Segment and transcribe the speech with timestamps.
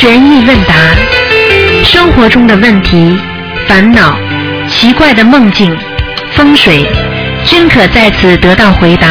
[0.00, 0.74] 悬疑问答，
[1.84, 3.20] 生活中的问题、
[3.68, 4.18] 烦恼、
[4.66, 5.76] 奇怪的梦境、
[6.32, 6.90] 风水，
[7.44, 9.06] 均可在此得到回答。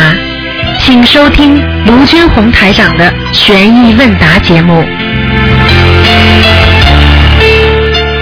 [0.79, 4.83] 请收听卢军红台长的悬疑问答节目。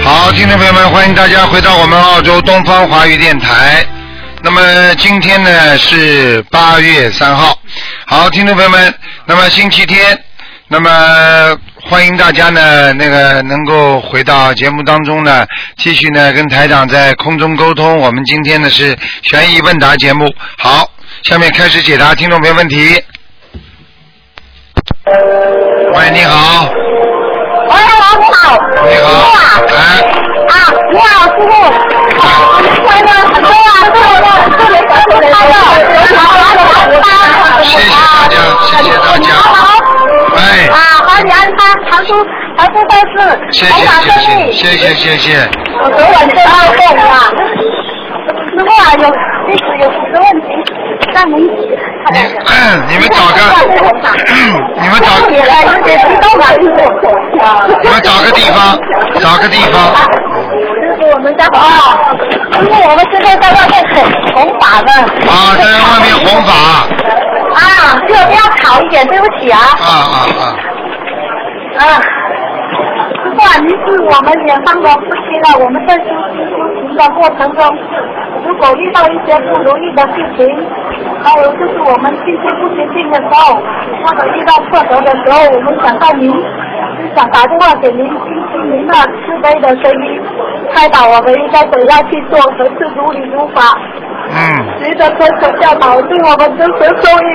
[0.04, 3.82] 好，听众朋友们，欢迎大家回到我们澳洲东方华语电台。
[4.42, 4.60] 那么
[4.96, 7.58] 今天呢是八月三号，
[8.04, 8.94] 好，听众朋友们，
[9.24, 10.22] 那么星期天，
[10.68, 10.90] 那么
[11.90, 15.46] 欢迎大家呢那个能够回到节目当中呢，
[15.78, 17.96] 继续呢跟台长在空中沟通。
[17.98, 20.86] 我们今天呢是悬疑问答节目，好，
[21.22, 23.02] 下面开始解答听众朋友问题。
[25.94, 28.58] 喂，你好，喂，老你好。
[28.86, 29.08] 你好，
[29.68, 29.76] 哎，
[30.46, 30.52] 啊，
[30.92, 31.52] 你好，师傅。
[32.20, 32.28] 啊，
[32.84, 34.04] 快乐很多啊，祝我
[34.58, 35.54] 祝你小兔快乐，
[35.88, 37.02] 有好好的安
[37.64, 38.34] 谢谢大家
[38.66, 39.48] 谢谢大家好。
[40.36, 40.76] 哎啊，
[41.06, 41.66] 欢迎安康，
[42.08, 42.24] 长出
[42.56, 43.12] 长出办事，
[43.52, 44.52] 谢谢台长谢谢。
[44.52, 45.48] 谢谢谢谢，
[45.82, 47.12] 我昨晚真好动啊。
[48.48, 49.04] 师傅啊，有
[49.46, 50.48] 弟子有几个问题，
[51.14, 53.38] 让您你嗯你们找个，
[54.26, 54.32] 嗯
[54.80, 56.98] 你们找也来有点激动啊，师傅。
[57.82, 58.56] 你们找个地方
[59.20, 59.94] 找个地方，
[60.32, 61.60] 师傅，我们家啊，
[62.60, 64.02] 因为我们现在在外面红
[64.34, 64.92] 红法呢。
[65.28, 66.52] 啊在外面红法，
[67.54, 69.60] 啊，就不要吵一点，对不起啊。
[69.78, 70.42] 啊啊啊，
[71.78, 72.02] 啊，
[73.22, 77.62] 师傅啊，您是我们远方的夫妻了，我们在修行修行的过程中，
[78.44, 80.38] 如果遇到一些不如意的事情，
[81.22, 83.62] 还有就是我们心不坚定的时候，
[84.02, 86.28] 或者遇到挫折的时候，我们想到您，
[87.16, 88.14] 想打电话给您，听
[88.52, 90.20] 听您那慈悲的声音，
[90.74, 93.62] 开导我们应该怎样去做，何事如理如法。
[94.30, 94.36] 嗯
[94.82, 97.28] 您的真诚教导对我们真诚受益。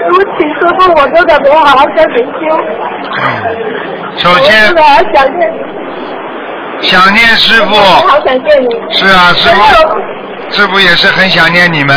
[0.00, 2.56] 对不起，师傅，我真的没有好好跟您修。
[3.18, 8.68] 嗯，首先我好想念你，想念师傅，好想见你。
[8.90, 9.60] 是啊师傅
[10.50, 11.96] 师傅也是很想念你们。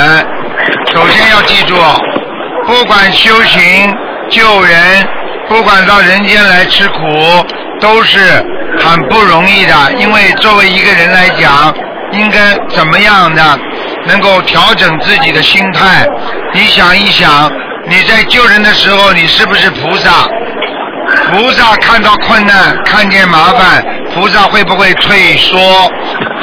[0.88, 1.76] 首先要记住，
[2.66, 3.96] 不管修行
[4.30, 5.08] 救人，
[5.48, 7.00] 不管到人间来吃苦，
[7.80, 8.20] 都是
[8.80, 9.74] 很不容易的。
[9.98, 11.74] 因为作为一个人来讲，
[12.12, 13.60] 应该怎么样的？
[14.06, 16.06] 能够调整自己的心态。
[16.54, 17.52] 你想一想，
[17.88, 20.28] 你在救人的时候，你是不是菩萨？
[21.32, 23.84] 菩萨看到困难，看见麻烦，
[24.14, 25.58] 菩萨会不会退缩？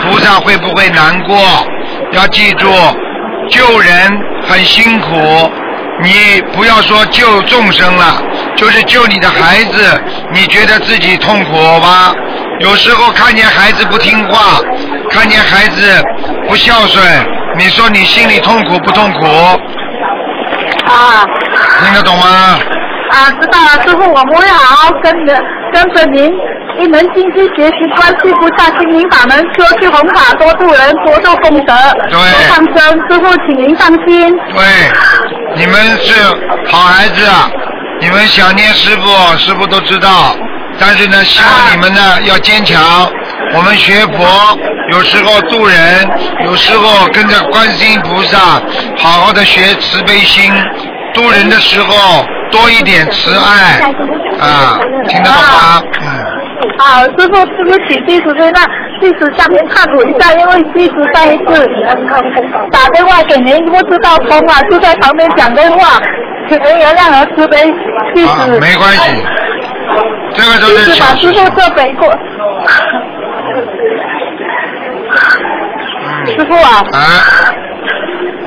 [0.03, 1.37] 菩萨会不会难过？
[2.13, 2.69] 要记住，
[3.49, 4.11] 救人
[4.47, 5.51] 很辛苦，
[6.03, 8.23] 你不要说救众生了，
[8.57, 10.03] 就是救你的孩子，
[10.33, 12.15] 你觉得自己痛苦吧？
[12.61, 14.61] 有时候看见孩子不听话，
[15.11, 16.03] 看见孩子
[16.49, 17.05] 不孝顺，
[17.59, 19.27] 你说你心里痛苦不痛苦？
[20.87, 21.25] 啊
[21.85, 22.59] 听得懂吗？
[23.11, 26.33] 啊，知道了，师傅，我们会好好跟着跟着您
[26.79, 31.75] 一门心思学习观世菩萨心灵法门，说去弘法，多度人，多做功德，
[32.09, 32.99] 对多放生。
[33.09, 34.39] 师傅，请您放心。
[34.53, 34.63] 对，
[35.57, 36.23] 你们是
[36.71, 37.51] 好孩子，啊，
[38.01, 40.37] 你们想念师傅，师傅都知道。
[40.79, 42.81] 但是呢，希望你们呢要坚强。
[43.53, 44.57] 我们学佛，
[44.93, 46.09] 有时候渡人，
[46.45, 48.39] 有时候跟着观世音菩萨，
[48.97, 50.51] 好好的学慈悲心。
[51.15, 53.81] 渡人的时候多一点慈爱，
[54.41, 54.79] 啊，
[55.09, 55.83] 听得懂吗？
[56.01, 56.07] 嗯。
[56.79, 58.61] 好，师傅，对不起，弟子在那
[59.01, 61.67] 弟子下面忏悔一下，因为弟子上一次
[62.71, 65.99] 打电话给您不知道通啊，就在旁边讲电话，
[66.49, 67.73] 请您原谅和慈悲，
[68.15, 69.25] 弟啊子。，没关系，
[70.35, 72.11] 这个都弟子是把师傅这北过。
[76.27, 76.99] 师傅啊，啊，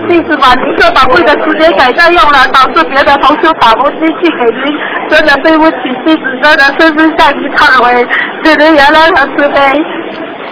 [0.08, 4.78] 弟子把您这宝贵的时间改善用了，导致别的同修打不进去给您，
[5.10, 8.06] 真的对不起，弟子真的深深向您忏悔，
[8.44, 9.60] 请您原谅和慈悲。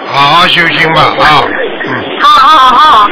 [0.08, 1.44] 好好修心吧啊，
[1.86, 1.90] 嗯。
[2.20, 3.08] 好好好，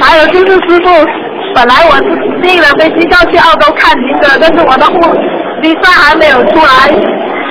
[0.00, 1.06] 还有就是师傅，
[1.54, 5.14] 本来我是订了飞机要去澳洲看您的，但是我的护
[5.62, 6.88] 离沙还没有出来，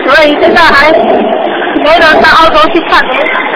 [0.06, 0.92] 所以现在还
[1.84, 3.49] 没能到澳洲去看您。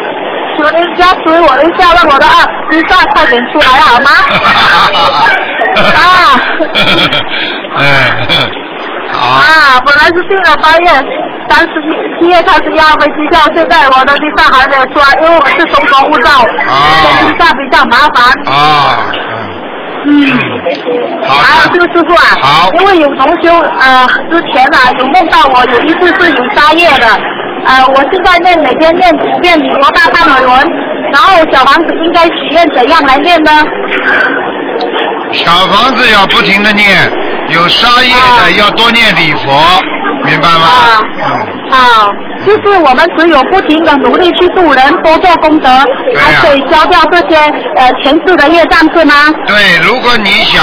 [0.58, 2.34] 求您加持我一下，让我的二
[2.72, 4.10] 离沙快点出来好吗？
[5.74, 6.40] 啊
[7.76, 7.82] 嗯，
[9.12, 9.44] 好，啊，
[9.86, 10.88] 本来是订了八月
[11.50, 11.74] 三十
[12.20, 18.24] 七月三十一号飞机票，现在我的机票还没有出来，因为我是中国护照，所以离沙比较麻烦。
[18.54, 18.56] 啊，
[20.06, 20.10] 嗯。
[21.28, 27.08] 好啊，这的，个师傅啊，好因为有同修呃之前啊有梦到我有一次是有沙叶的，
[27.65, 30.54] 呃，我是在念每天念五遍礼佛大忏悔文，
[31.12, 33.51] 然后小房子应该许愿怎样来念呢？
[35.31, 36.88] 小房子要不停的念，
[37.50, 39.51] 有杀业的要多念礼佛，
[40.25, 40.68] 明白吗？
[41.71, 42.12] 啊，
[42.45, 45.69] 就是我们只有不停的努力去度人，多做功德，
[46.16, 47.38] 才可以消掉这些
[47.77, 49.13] 呃前世的业障，是吗？
[49.48, 50.62] 对，如果你想，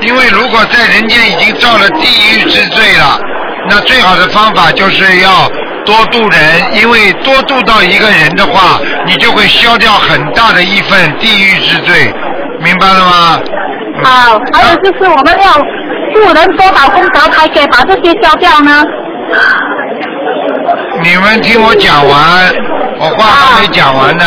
[0.00, 2.00] 因为如果在人间已经造了地
[2.32, 3.20] 狱之罪了，
[3.68, 5.30] 那最好的方法就是要
[5.88, 6.40] 多度人，
[6.74, 12.12] 因为多度到一个人的话，你就会消掉很大的一份地狱之罪，
[12.60, 13.40] 明白了吗？
[14.04, 15.54] 好，还有就是我们要
[16.12, 18.84] 度人多少功德才可以把这些消掉呢？
[21.02, 22.52] 你们听我讲完，
[22.98, 24.24] 我话还没讲完呢。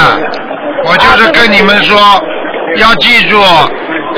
[0.84, 2.20] 我就是跟你们说，
[2.78, 3.40] 要记住，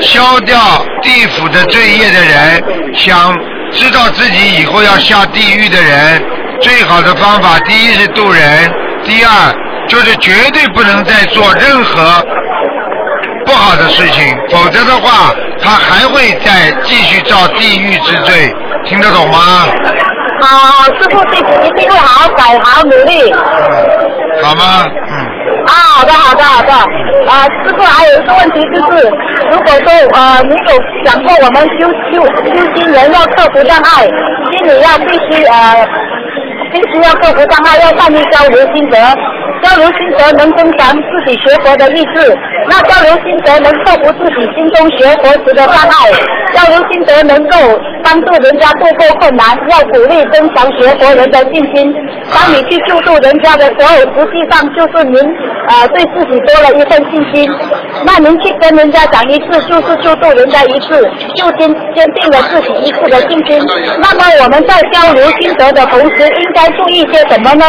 [0.00, 0.56] 消掉
[1.02, 2.64] 地府的罪业的人，
[2.94, 3.36] 想
[3.70, 6.24] 知道自己以后要下地狱的人，
[6.60, 8.72] 最好的方法，第一是渡人，
[9.04, 9.30] 第二
[9.88, 12.24] 就是绝对不能再做任何
[13.44, 18.52] 不好的事情，否则的话，他还会再继续造地狱之罪，
[18.84, 19.38] 听得懂吗？
[20.40, 23.32] 好，师傅弟子一定会好好改，好好努力。
[23.32, 24.84] 嗯好吗？
[25.10, 25.14] 嗯。
[25.66, 26.72] 啊，好的，好的，好的。
[26.72, 29.08] 啊，师傅还有一个问题就是，
[29.50, 30.74] 如果说呃你有
[31.06, 34.02] 想过我们修修修心人要克服障碍，
[34.50, 35.86] 心里要必须呃
[36.74, 38.98] 必须要克服障碍，要善于交流心得，
[39.62, 42.36] 交流心得能增强自己学佛的意志，
[42.68, 46.10] 那交流心得能克服自己心中学佛时的障碍，
[46.54, 47.56] 交流心得能够
[48.02, 51.94] 帮助人家度过困难，要鼓励增强学佛人的信心。
[52.32, 55.18] 当你去救助人家的时候，实际上就是您
[55.68, 57.50] 呃对自己多了一份信心。
[58.04, 61.02] 那您去跟人家讲一次，就是救助人家一次，
[61.34, 63.60] 就坚坚定了自己一次的信心。
[64.00, 67.64] 那么我们在交流心得的同时，应该注意些什么呢？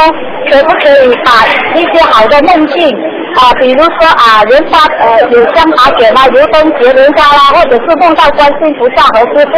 [0.49, 1.31] 可不可以把
[1.79, 2.87] 一些好的梦境
[3.35, 9.57] 啊，比如说啊，人发呃有香茶卷啊，如灯结莲花啦，或者是梦到观世音菩萨和师傅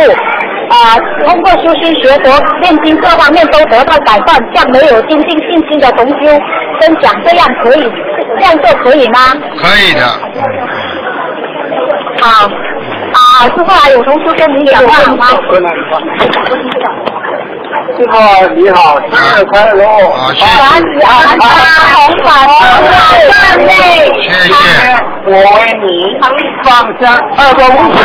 [0.74, 2.30] 啊，通过修心学佛、
[2.62, 6.28] 念经各方面都得到改善，像没有精进信心的同修
[6.82, 7.92] 分享，这样可以，
[8.40, 9.20] 这样做可以吗？
[9.62, 10.02] 可以的。
[12.20, 12.48] 好，
[13.14, 15.28] 啊，师傅还有同修跟你讲话好吗？
[17.68, 18.14] 师傅
[18.56, 19.84] 你好，生日快乐！
[20.10, 20.48] 啊，谢感
[20.80, 21.44] 谢，恩安他
[21.94, 22.28] 红法
[23.30, 23.70] 赞美。
[24.22, 24.52] 谢谢，
[25.26, 25.86] 我为你
[26.64, 26.68] 放
[27.00, 27.04] 下
[27.38, 28.00] 二个五十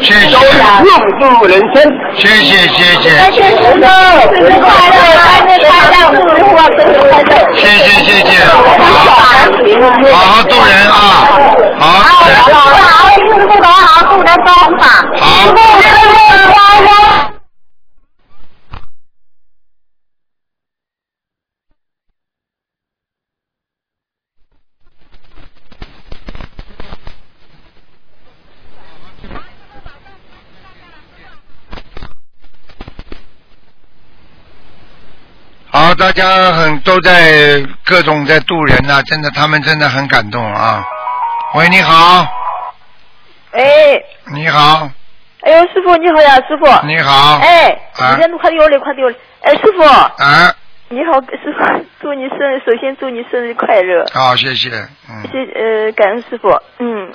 [0.00, 1.76] 谢谢都能用度人生。
[2.14, 3.84] 谢谢，谢谢，谢谢师傅，
[4.28, 4.94] 生日快乐，
[5.36, 7.32] 生日快乐，祝师傅生日快乐。
[7.56, 8.52] 谢谢，谢谢，好，
[10.12, 10.94] 好好度人啊，
[11.78, 13.70] 好，好，好，师傅的好，
[14.10, 14.48] 祝人多。
[14.80, 16.88] 好师傅生日快乐。
[35.72, 40.84] 好，大家很都在各种在渡人呐、真的，他们真的很感动啊。
[41.54, 42.26] 喂，你好，
[43.52, 43.62] 哎，
[44.34, 44.90] 你好，
[45.42, 46.86] 哎呦，师傅你好呀，师傅。
[46.86, 47.68] 你好，哎，
[47.98, 49.14] 啊你先快丢了，快丢了。
[49.42, 50.52] 哎，师傅，啊，
[50.88, 54.04] 你好，师傅，祝你生日，首先祝你生日快乐。
[54.12, 54.70] 好，谢谢，
[55.08, 56.48] 嗯，谢呃，感恩师傅。
[56.80, 57.12] 嗯，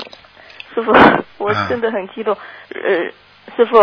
[0.73, 0.93] 师傅，
[1.39, 2.33] 我嗯真的很激动。
[2.73, 3.11] 呃，
[3.57, 3.81] 师傅，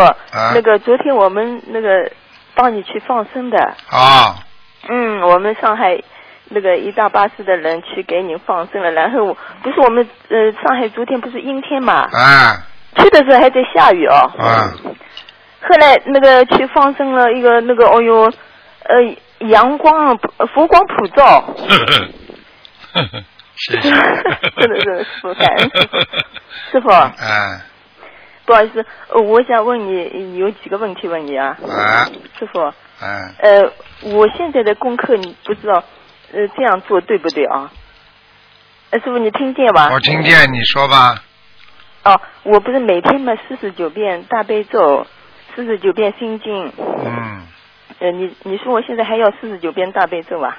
[0.54, 2.10] 那个昨天我们那个
[2.54, 4.42] 帮你去放生的，好，
[4.88, 6.00] 嗯，我们上海
[6.48, 14.14] 那个一大巴士的人去给你放生了，然后不是我们呃上海昨天不是阴天嘛，啊，去的时候还在下雨哦。
[14.38, 14.74] 啊，
[15.62, 18.32] 后来那个去放生了一个那个，哦哟，
[18.84, 19.16] 呃，
[19.48, 22.08] 阳光普佛光普照，呵呵，
[22.94, 23.24] 呵呵，
[23.56, 25.98] 谢谢，真的是师傅感恩师傅。
[26.72, 27.62] 师傅，啊。
[28.44, 32.10] 不好意思，呃我想问你有几个问题问你啊，啊。
[32.36, 32.72] 师傅，
[33.02, 33.72] 啊，呃，
[34.12, 35.82] 我现在的功课你不知道，
[36.32, 37.70] 呃，这样做对不对啊？
[38.90, 39.90] 呃，师傅你听见吧？
[39.92, 41.22] 我听见你说吧，
[42.04, 45.06] 哦，我不是每天嘛四十九遍大悲咒，
[45.54, 47.42] 四十九遍心经，嗯，
[47.98, 50.56] 呃，你你说我现在还要四十九遍大悲咒啊？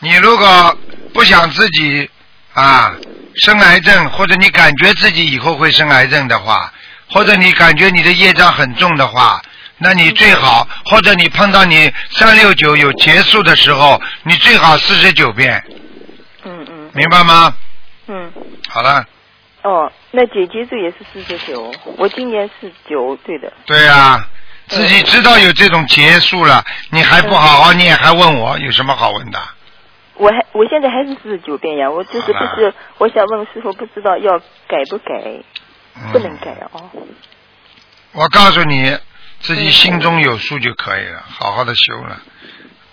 [0.00, 0.78] 你如果
[1.12, 2.08] 不想自己
[2.54, 2.94] 啊
[3.34, 6.72] 生癌症，或者你感觉自己以后会生癌症的话，
[7.10, 9.42] 或者你感觉你的业障很重的话，
[9.78, 15.64] 那你最好，或者你碰到你三六九有结束的时候，你最好四十九遍，
[16.44, 17.54] 嗯嗯明白吗？
[18.08, 18.32] 嗯。
[18.68, 19.04] 好了，
[19.62, 23.52] 哦，那姐姐这也是四十九，我今年是九，对的。
[23.66, 24.28] 对啊，
[24.66, 29.38] 自己知道有这种结束了，你还不好好念，还问我有什么好问的？
[30.14, 35.42] 我还我现在还是四十九遍呀，我就是不是，我想问师傅，不知道要改不改？
[36.12, 36.90] 不能改哦。
[38.12, 38.96] 我告诉你，
[39.40, 42.20] 自己心中有数就可以了，好好的修了。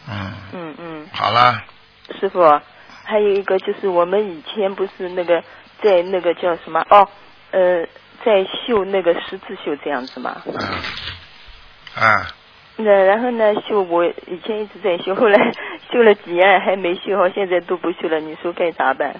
[0.07, 1.63] 嗯，嗯嗯，好了，
[2.19, 2.61] 师傅，
[3.03, 5.43] 还有一个就是我们以前不是那个
[5.81, 7.09] 在那个叫什么哦，
[7.51, 7.85] 呃，
[8.23, 10.43] 在绣那个十字绣这样子嘛。
[10.45, 10.53] 嗯，
[11.95, 12.27] 啊，
[12.77, 15.51] 那然后呢，绣我以前一直在绣，后来
[15.91, 19.15] 绣了几年还没绣好，现在都不绣了，你说该咋办？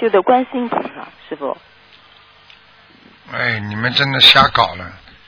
[0.00, 1.56] 绣的观世音菩萨，师傅。
[3.32, 4.84] 哎，你们真的瞎搞了！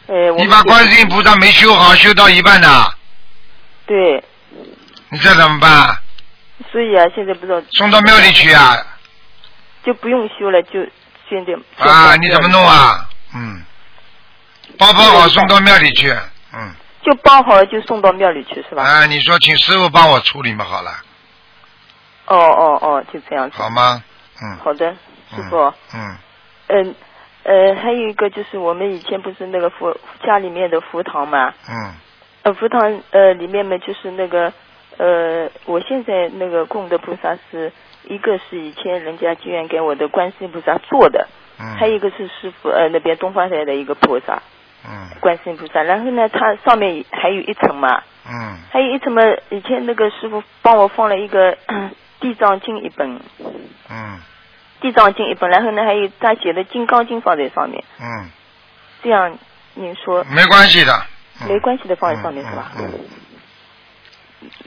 [0.09, 2.95] 哎，我你把观世音菩萨没修好，修到一半的，
[3.87, 4.23] 对，
[5.09, 5.97] 你这怎么办？
[6.71, 8.77] 所以啊，现在不知道送到庙里去啊？
[9.85, 10.85] 就不用修了，就
[11.29, 11.53] 现在
[11.85, 12.65] 啊，你怎么弄？
[12.67, 13.09] 啊？
[13.35, 13.63] 嗯，
[14.79, 16.11] 包包好送到庙里去。
[16.55, 18.83] 嗯，就包好了就送到庙里去是吧？
[18.83, 20.91] 啊，你说请师傅帮我处理嘛，好了，
[22.27, 23.57] 哦哦哦，就这样子。
[23.57, 24.03] 好吗？
[24.43, 24.59] 嗯。
[24.63, 24.97] 好的，师
[25.39, 25.75] 嗯傅。
[25.95, 26.17] 嗯
[26.69, 26.95] 嗯
[27.45, 31.95] 呃，还有一个就是我们以前不是那个佛家里面的佛堂嘛，嗯
[32.45, 34.53] 呃，佛堂呃里面嘛就是那个
[34.99, 37.73] 呃，我现在那个供的菩萨是
[38.09, 41.27] 一个是以前人家居然给我的观世音菩萨做的，
[41.61, 41.77] 嗯。
[41.79, 44.43] 还有一个是师傅呃那边东方台的一个菩萨
[44.85, 51.57] 嗯观世音菩萨，然后呢它上面还有一层嘛，嗯还有一层嘛以前那个师傅帮我放了一个
[52.21, 53.21] 地藏经一本，
[53.91, 54.21] 嗯
[54.83, 58.29] 地藏经一本，然后呢还有他写的金刚经放在上面，嗯，
[59.03, 59.39] 这样
[59.75, 60.93] 您说没关系的。
[61.41, 62.71] 嗯没关系的放在上面是吧？
[62.79, 62.89] 嗯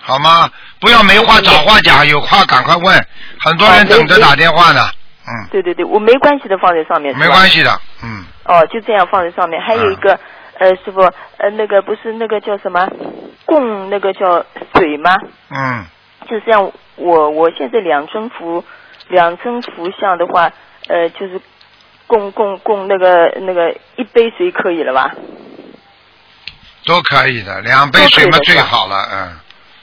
[0.01, 0.49] 好吗？
[0.81, 3.07] 不要没话找话讲，有话赶快问。
[3.39, 4.81] 很多人等着打电话呢。
[5.27, 7.47] 嗯，对对对，我没关系的放在上面，没关。
[7.47, 7.71] 系的。
[8.03, 9.61] 嗯哦，就这样放在上面。
[9.61, 10.19] 还有一个，
[10.59, 11.01] 呃，师傅，
[11.37, 12.89] 呃，那个不是那个叫什么
[13.45, 15.15] 供那个叫水吗？
[15.49, 15.85] 嗯
[16.27, 18.63] 就像我我现在两尊佛
[19.09, 20.51] 两尊佛像的话，
[20.87, 21.39] 呃，就是
[22.07, 25.11] 供供供那个那个一杯水可以了吧？
[26.85, 28.95] 都可以的，两杯水嘛最好了。
[29.11, 29.39] 嗯，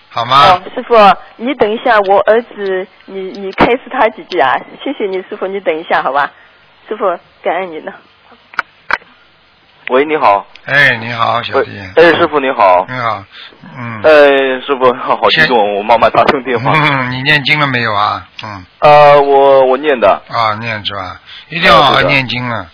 [0.08, 0.94] 好吗哦？，师傅，
[1.36, 4.56] 你等一下，我儿子，你你开示他几句啊？
[4.84, 6.30] 谢谢你，师傅，你等一下，好吧？
[6.88, 7.04] 师傅，
[7.42, 7.92] 感恩你呢。
[9.92, 10.46] 喂，你好。
[10.64, 12.86] 哎，你好，小弟。，哎，师傅你好。
[12.88, 13.22] 你好。
[13.76, 14.00] 嗯。
[14.02, 14.10] 哎，
[14.64, 16.72] 师傅 好激动，我妈妈打通电话。
[16.74, 18.26] 嗯，你念经了没有啊？
[18.42, 18.64] 嗯。
[18.78, 20.08] 呃，我我念的。
[20.30, 21.20] 啊，念是吧？
[21.50, 22.66] 一定要好好念经啊！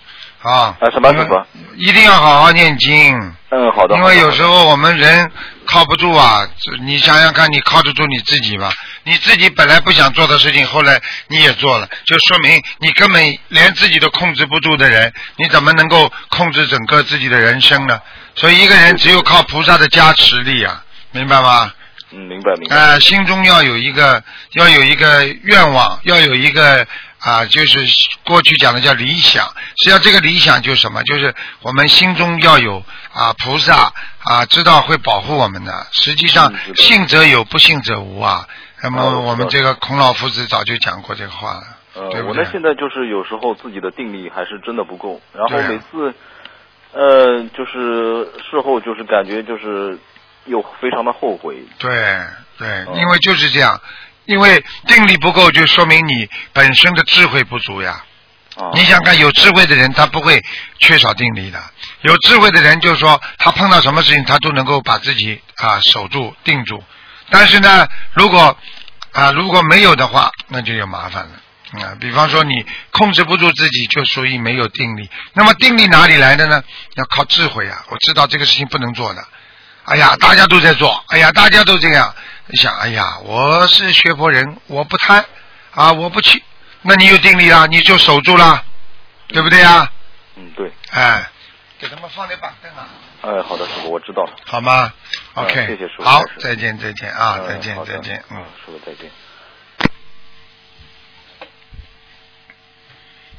[0.42, 0.76] 啊。
[0.78, 1.34] 啊什么师傅
[1.74, 3.16] 一定要好好念经。
[3.50, 3.96] 嗯，好的。
[3.96, 5.28] 因为有时候我们人
[5.66, 6.46] 靠不住啊，
[6.82, 8.68] 你想想看，你靠得住你自己吗？
[9.08, 17.98] 你自己本来不想做的事情，后来你也做了，就说明你根本连自己都控制不住的人，你怎么能够控制整个自己的人生呢？
[18.36, 21.72] 所以一个人只有靠菩萨的加持力啊，明白吗？
[22.10, 22.76] 嗯，明白明白。
[22.76, 24.22] 呃，心中要有一个
[24.52, 26.86] 要有一个愿望，要有一个
[27.20, 27.80] 啊、就是
[28.24, 29.44] 过去讲的叫理想。
[29.46, 31.02] 实际上这个理想就是什么？
[31.02, 35.86] 就是我们心中要有啊菩萨啊，知道会保护我们的。
[35.92, 38.46] 实际上信则有，不信则无啊。
[38.82, 41.62] 那么哦我们这个孔老夫子早就讲过这个话了，
[41.94, 42.48] 呃对，不对我呢？
[42.52, 46.14] 现在就是有时候自己的定力还是真的不够，然后每次，
[46.92, 49.98] 呃，就是事后就是感觉就是
[50.46, 51.64] 又非常的后悔。
[51.78, 51.90] 对
[52.56, 53.80] 对，哦因为就是这样，
[54.26, 58.04] 因为定力不够，就说明你本身的智慧不足呀。
[58.56, 58.70] 啊。
[58.74, 60.40] 你想看，有智慧的人他不会
[60.78, 61.58] 缺少定力的。
[62.02, 66.82] 有智慧的人就是说，他碰到什么事情他都能够把自己啊守住、定住。
[67.30, 68.56] 但是呢，如果
[69.12, 71.30] 啊如果没有的话，那就有麻烦了。
[71.82, 75.10] 啊，比方说你控制不住自己，就属于没有定力。
[75.34, 76.62] 那么定力哪里来的呢？
[76.94, 77.84] 要靠智慧啊！
[77.90, 79.22] 我知道这个事情不能做的。
[79.84, 82.14] 哎呀，大家都在做，哎呀，大家都这样。
[82.46, 85.22] 你想，哎呀，我是学佛人，我不贪
[85.74, 86.42] 啊，我不去，
[86.80, 88.64] 那你有定力了，你就守住了，
[89.28, 89.90] 对不对呀？
[90.36, 90.72] 嗯，对。
[90.90, 91.28] 哎，
[91.78, 92.88] 给他们放点板凳啊，
[93.22, 94.32] 哎，好的，师傅，我知道了。
[94.44, 94.92] 好吗
[95.36, 98.44] 嗯？OK，谢谢师傅好再见，再见啊，嗯再见再见，嗯。
[98.64, 99.10] 师傅再见。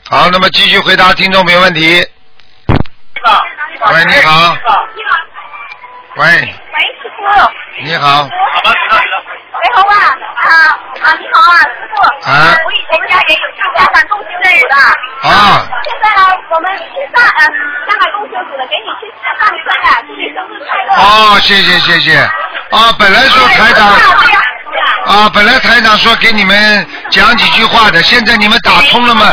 [0.09, 1.81] 好，那么继续回答听众朋友问题。
[3.91, 4.57] 喂，你好。
[6.15, 6.45] 喂，喂，
[7.01, 7.23] 师傅。
[7.83, 8.27] 你好。
[9.59, 9.95] 喂，好啊，
[10.39, 10.49] 啊
[11.03, 11.99] 啊，你好啊，师傅。
[12.29, 14.75] 啊我以前家也有去香港东修组的。
[15.27, 16.71] 啊现在呢，我们
[17.11, 17.43] 上呃
[17.87, 20.89] 香港东修组的给你去上课呀，祝你生日快乐。
[20.95, 22.17] 哦，谢谢谢谢。
[22.71, 23.87] 啊，本来说台长
[25.05, 29.25] 啊，本来台长说给你们讲几句话的，现在你们打通了吗？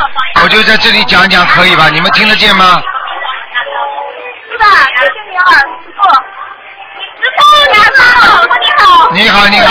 [0.43, 1.89] 我就在这里讲讲，可以吧？
[1.89, 2.83] 你们听得见吗？
[4.51, 4.65] 是的？
[4.65, 5.51] 谢谢你啊，
[5.85, 6.03] 师傅。
[7.17, 7.41] 师傅
[7.73, 8.66] 你好，师傅你
[9.13, 9.67] 你好你好。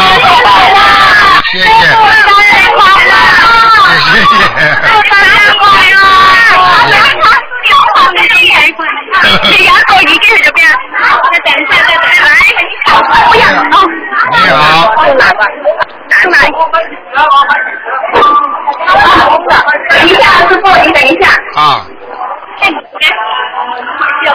[20.05, 21.85] 你好师傅你等一下啊
[22.55, 22.69] 我
[24.23, 24.27] 养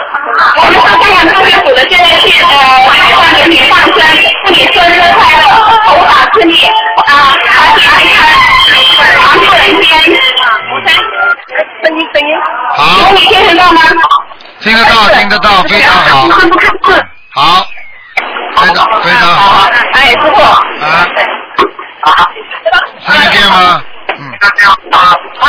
[0.57, 2.49] 我们上香港中央组的现在是呃
[2.89, 3.91] 海上给你放生，
[4.45, 5.43] 祝你生日快乐，
[5.85, 6.51] 头发顺利
[7.07, 7.09] 啊，
[7.41, 8.19] 身体安康，
[9.17, 9.89] 长寿人间。
[11.83, 12.31] 声音声音，
[12.77, 13.81] 好有你听得到吗？
[14.59, 16.29] 听得到，听得到，非常好，
[17.33, 17.65] 好，
[18.55, 20.35] 非常非常好，哎，师傅。
[20.41, 20.85] 啊，
[23.05, 23.81] 听得见吗？
[24.17, 24.19] 嗯，
[24.91, 25.45] 好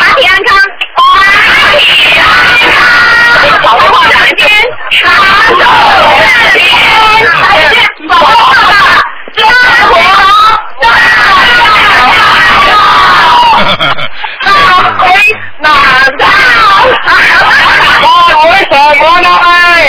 [0.00, 0.50] 身体安康，
[0.86, 0.98] 身
[1.74, 2.22] 体安
[2.72, 2.80] 康，
[3.62, 4.40] 保护人间，
[4.90, 5.02] 长
[5.46, 5.60] 寿
[6.18, 6.24] 人
[7.70, 7.78] 间，
[8.08, 9.38] 保护生
[9.88, 9.92] 活，
[14.42, 14.48] 大
[14.98, 15.00] 回
[15.58, 15.64] 南
[16.18, 16.22] 山，
[18.02, 18.06] 我
[18.50, 19.26] 为什么呢？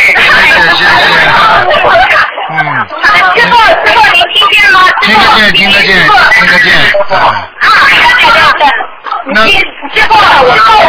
[0.02, 0.82] 谢谢谢谢，
[1.22, 2.41] 嗯，
[3.04, 4.80] 师傅，师傅，您听见吗？
[5.02, 5.90] 听得见听得见
[6.34, 6.68] 听得见，
[7.10, 8.62] 啊，啊，对对对。
[9.28, 10.16] 那师傅，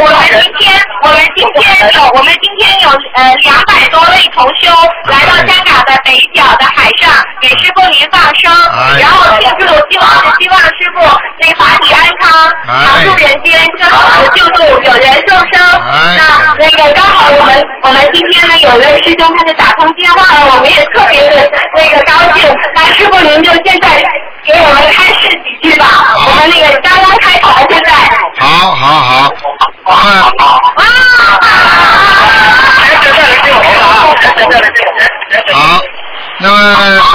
[0.02, 0.72] 我们今天，
[1.02, 4.72] 我们今天有，我们今天有呃两百多位同修
[5.04, 7.12] 来到香港的北角的海上，
[7.42, 10.08] 给师傅您放生，哎然后庆祝，希望
[10.40, 11.04] 希望师傅
[11.40, 15.60] 那法体安康，哎常住人间，更好的救助有缘众生。
[15.82, 22.48] 哎那那个刚好我们我们今天呢有位师兄他就打通电话了，我们也特别的那个高兴。
[22.74, 24.00] 那师傅您就现在
[24.44, 25.71] 给我们开示几句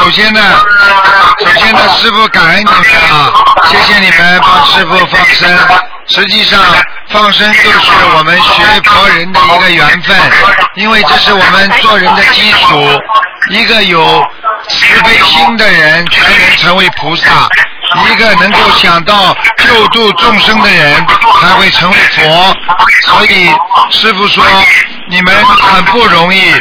[0.07, 0.39] 首先呢，
[1.41, 2.73] 首先呢，师傅感恩你们
[3.11, 3.29] 啊，
[3.65, 5.59] 谢谢你们帮师傅放生。
[6.07, 6.57] 实际上，
[7.09, 10.17] 放生就是我们学佛人的一个缘分，
[10.75, 13.01] 因为这是我们做人的基础。
[13.49, 14.25] 一个有
[14.69, 17.49] 慈悲心的人才能成为菩萨，
[18.09, 21.05] 一个能够想到救度众生的人
[21.41, 22.55] 才会成为佛。
[23.01, 23.49] 所以
[23.89, 24.41] 师傅说，
[25.09, 26.53] 你们很不容易，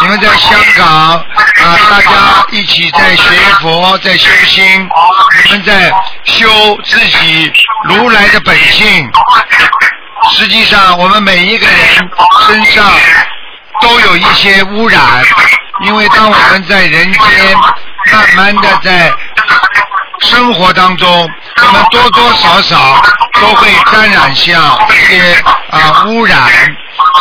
[0.00, 1.24] 你们在香港啊、
[1.90, 2.10] 大家
[2.50, 3.22] 一起在学
[3.60, 4.88] 佛，在修心，
[5.44, 5.92] 你们在
[6.24, 6.48] 修
[6.84, 7.52] 自己
[7.84, 9.10] 如来的本性。
[10.32, 11.76] 实际上，我们每一个人
[12.46, 12.90] 身上
[13.80, 15.00] 都有一些污染，
[15.84, 17.22] 因为当我们在人间
[18.12, 19.12] 慢慢的在
[20.20, 23.02] 生活当中，我们多多少少
[23.40, 25.34] 都会沾染上一些
[25.70, 26.40] 啊污染，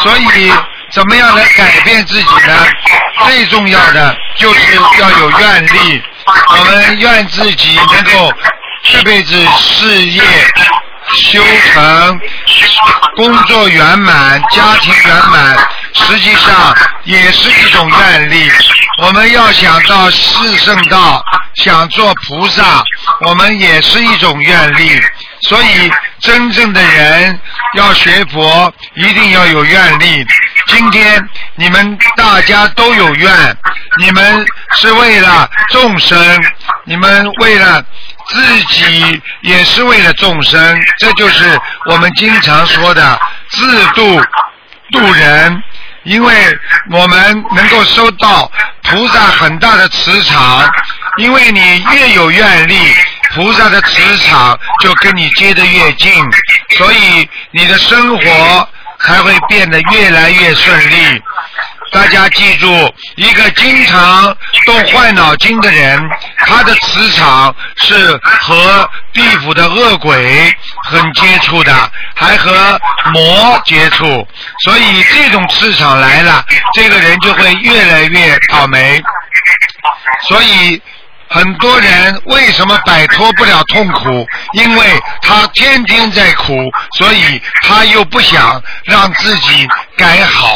[0.03, 0.51] 所以
[0.91, 2.67] 怎么样来改变自己呢？
[3.25, 6.01] 最重要的就是要有愿力，
[6.57, 8.33] 我们愿自己能够
[8.83, 10.21] 这辈子事业
[11.13, 12.19] 修成，
[13.15, 15.57] 工作圆满，家庭圆满，
[15.93, 18.51] 实际上也是一种愿力。
[19.01, 21.23] 我们要想到四圣道，
[21.55, 22.83] 想做菩萨，
[23.25, 25.01] 我们也是一种愿力。
[25.41, 27.39] 所以，真正的人
[27.73, 30.25] 要学佛，一定要有愿力。
[30.67, 33.57] 今天你们大家都有愿，
[33.99, 34.45] 你们
[34.77, 36.43] 是为了众生，
[36.85, 37.83] 你们为了
[38.27, 40.79] 自己，也是为了众生。
[40.99, 44.21] 这就是我们经常说的自度
[44.91, 45.63] 度人。
[46.03, 46.33] 因为
[46.89, 48.51] 我们能够收到
[48.81, 50.67] 菩萨很大的磁场，
[51.17, 52.75] 因为你越有愿力，
[53.33, 56.13] 菩萨的磁场就跟你接得越近，
[56.77, 61.21] 所以你的生活才会变得越来越顺利。
[61.91, 64.33] 大家记住，一个经常
[64.65, 66.09] 动坏脑筋的人，
[66.45, 72.79] 他的磁场是和地府的恶鬼很接触的，还和
[73.13, 74.05] 魔接触，
[74.63, 79.01] 所以这种磁场来了，这个人就会越来越倒霉。
[80.29, 80.81] 所以
[81.31, 84.27] 很多人为什么摆脱不了痛苦？
[84.53, 86.55] 因为他天天在苦，
[86.97, 89.67] 所以他又不想让自己
[89.97, 90.55] 改好。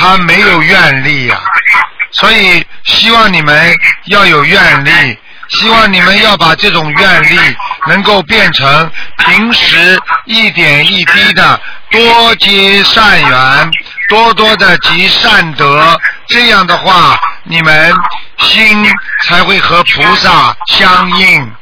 [0.00, 1.40] 他没有愿力呀、
[2.12, 3.74] 所以希望你们
[4.06, 7.36] 要有愿力，希望你们要把这种愿力
[7.88, 13.70] 能够变成平时一点一滴的多结善缘，
[14.08, 17.94] 多多的积善德，这样的话，你们
[18.38, 18.86] 心
[19.26, 21.52] 才会和菩萨相应。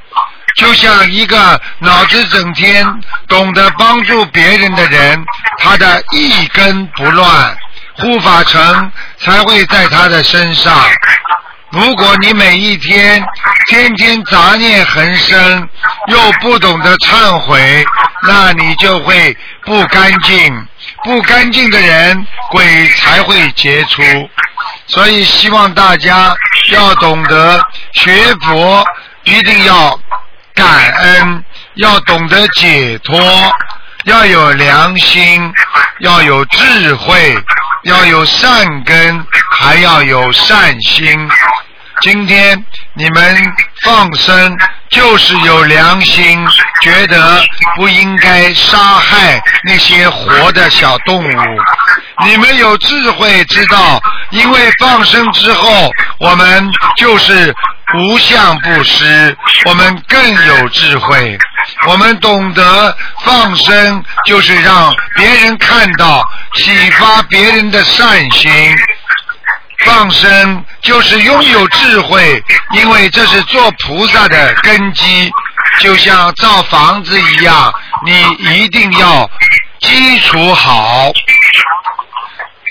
[0.57, 2.87] 就像一个脑子整天
[3.29, 5.23] 懂得帮助别人的人，
[5.59, 7.57] 他的一根不乱，
[7.99, 10.73] 护法神才会在他的身上。
[11.77, 13.23] 如果你每一天
[13.67, 15.69] 天天杂念横生，
[16.09, 17.85] 又不懂得忏悔，
[18.23, 20.67] 那你就会不干净。
[21.05, 24.03] 不干净的人，鬼才会结出。
[24.87, 26.35] 所以希望大家
[26.71, 27.63] 要懂得
[27.93, 28.83] 学佛，
[29.25, 30.01] 一定要
[30.55, 33.21] 感恩，要懂得解脱，
[34.05, 35.53] 要有良心，
[35.99, 37.39] 要有智慧，
[37.83, 41.29] 要有善根，还要有善心。
[42.03, 42.63] 今天
[42.95, 44.57] 你们放生，
[44.91, 46.47] 就是有良心，
[46.83, 47.43] 觉得
[47.75, 51.59] 不应该杀害那些活的小动物。
[52.25, 57.55] 你们有智慧，知道，因为放生之后，我们就是
[57.95, 61.39] 无相布施，我们更有智慧。
[61.89, 66.23] 我们懂得放生，就是让别人看到，
[66.55, 68.77] 启发别人的善心。
[69.85, 72.43] 放生就是拥有智慧，
[72.75, 75.31] 因为这是做菩萨的根基，
[75.81, 77.73] 就像造房子一样，
[78.05, 79.31] 你一定要
[79.81, 81.13] 基础好，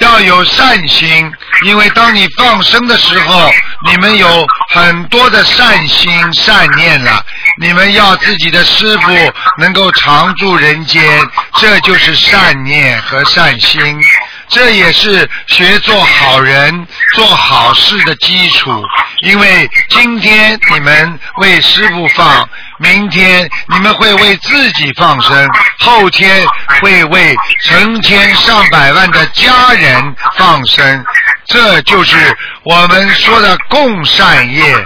[0.01, 1.31] 要有善心，
[1.63, 3.49] 因为当你放生的时候，
[3.85, 7.23] 你们有很多的善心善念了，
[7.61, 9.11] 你们要自己的师傅
[9.59, 14.01] 能够常驻人间，这就是善念和善心。
[14.47, 18.83] 这也是学做好人、做好事的基础。
[19.21, 26.45] 因为今天你们为师傅放，明天你们会为自己放生，后天
[26.81, 31.03] 会为成千上百万的家人放生。
[31.47, 34.85] 这就是我们说的共善业。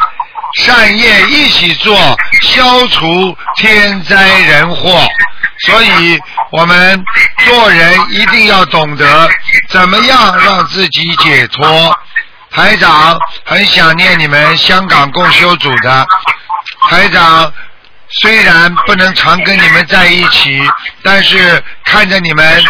[0.58, 5.08] 善业一起做，消除天灾人祸。
[5.66, 6.20] 所以，
[6.52, 7.04] 我们
[7.46, 9.30] 做人一定要懂得
[9.68, 12.00] 怎么样让自己解脱。
[12.50, 16.08] 台长很想念你们香港共修组的
[16.90, 17.54] 台长，
[18.22, 20.68] 虽然不能常跟你们在一起，
[21.04, 22.64] 但是看着你们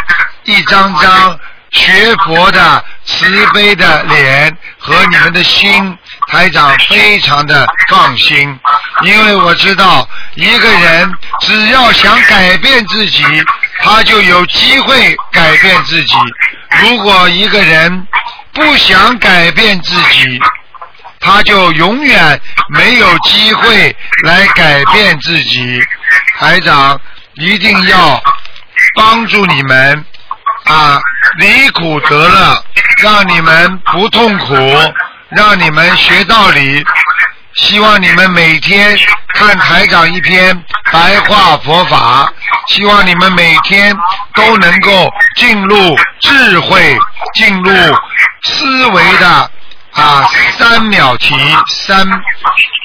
[0.45, 1.39] 一张张
[1.71, 5.97] 学佛的慈悲的脸和你们的心。
[6.29, 8.59] 台长非常的放心，
[9.01, 11.11] 因为我知道一个人
[11.41, 13.23] 只要想改变自己，
[13.81, 16.15] 他就有机会改变自己；
[16.81, 18.07] 如果一个人
[18.53, 20.39] 不想改变自己，
[21.19, 22.39] 他就永远
[22.69, 25.81] 没有机会来改变自己。
[26.37, 26.99] 台长
[27.33, 28.21] 一定要
[28.95, 30.05] 帮助你们
[30.65, 31.01] 啊，
[31.39, 32.63] 离苦得乐，
[33.01, 34.55] 让你们不痛苦。
[35.29, 36.83] 让你们学道理，
[37.55, 38.97] 希望你们每天
[39.33, 42.33] 看台长一篇白话佛法，
[42.69, 43.95] 希望你们每天
[44.33, 46.97] 都能够进入智慧、
[47.35, 47.71] 进入
[48.43, 49.51] 思维的
[49.93, 51.35] 啊三秒题
[51.67, 52.07] 三，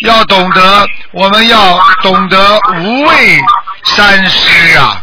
[0.05, 3.41] 要懂得，我们要懂得无畏
[3.85, 5.03] 三思啊，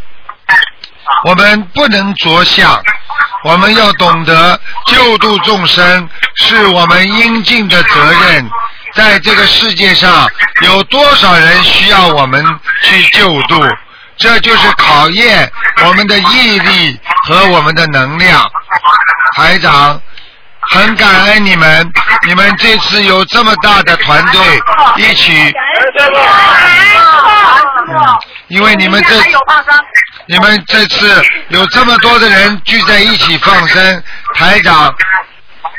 [1.26, 2.80] 我们不能着相。
[3.44, 8.50] 我们要懂得救度众生是我们应尽的责任，
[8.94, 10.30] 在这个世界上
[10.62, 12.46] 有多少人需要我们
[12.84, 13.64] 去救度？
[14.18, 15.52] 这就是考验
[15.84, 18.48] 我们的毅力和我们的能量。
[19.36, 20.00] 台长，
[20.72, 21.92] 很感恩你们，
[22.28, 24.42] 你们这次有这么大的团队
[24.96, 25.54] 一起。
[28.48, 29.16] 因为你们这，
[30.28, 34.04] 你们这次有这么多的人聚在一起放生，
[34.36, 34.94] 台长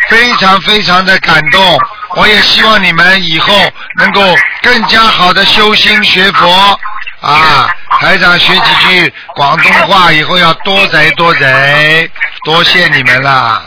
[0.09, 1.81] 非常非常的感动。
[2.15, 3.55] 我也希望你们以后
[3.99, 4.21] 能够
[4.63, 6.79] 更加好的修心学佛
[7.23, 7.75] 啊！
[8.01, 12.11] 台长学几句广东话，以后要多贼多贼，
[12.45, 13.63] 多谢你们啦。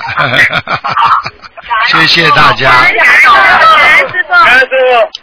[1.85, 2.71] 谢谢大家。
[2.71, 2.93] 师
[4.27, 4.35] 傅，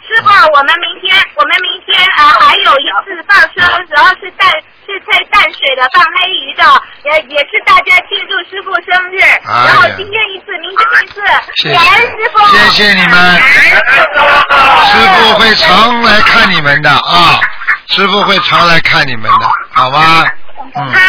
[0.07, 4.49] 师傅，我们明天，我们明天啊还有一次放生，主要是淡
[4.85, 6.63] 是在淡水的放黑鱼的，
[7.05, 9.19] 也也是大家庆祝师傅生日。
[9.43, 11.15] 然后今天一次，明天一次，
[11.73, 12.35] 感恩师傅。
[12.55, 13.15] 谢谢你们。
[14.85, 17.39] 师傅会常来看你们的啊，
[17.87, 20.25] 师傅会常来看你们的，好吗？
[20.75, 20.93] 嗯。
[20.93, 20.99] 好，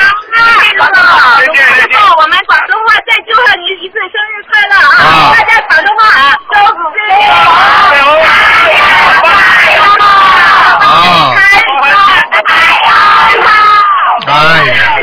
[1.41, 1.47] 师
[1.93, 5.35] 傅，我们广东话再祝贺您一次生日快乐啊！
[5.37, 7.23] 大家广东话啊，周师傅，
[10.85, 10.87] 啊。
[14.27, 14.97] 哎呀，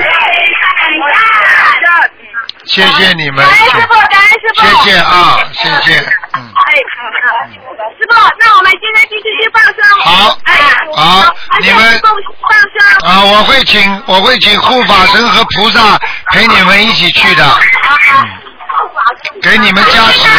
[2.66, 4.62] 谢谢你们，感恩师傅，感恩师傅。
[4.62, 6.00] 谢谢啊，谢谢，
[6.34, 6.38] 嗯。
[6.42, 6.74] 哎，
[7.98, 9.76] 师傅，那我们现在继续去放生。
[10.00, 10.54] 好哎，
[10.96, 13.10] 好你们放生。
[13.10, 16.00] 啊，我会请我会请护法神和菩萨
[16.32, 18.30] 陪你们一起去的，嗯，
[19.42, 20.30] 给你们加持，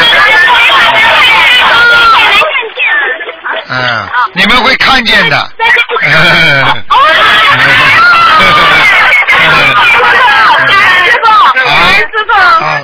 [3.73, 5.49] 嗯，你们会看见的，好，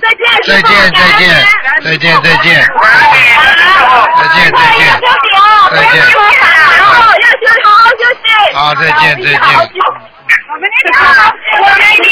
[0.00, 1.28] 再见，再见，再见，
[1.82, 2.64] 再见，再见，
[4.16, 5.94] 再见，再见，休息哦，再见
[6.78, 8.24] 然后要休好好休息。
[8.54, 9.36] 好，再见，再见。
[10.48, 11.00] 我们你好，
[11.60, 12.04] 我们你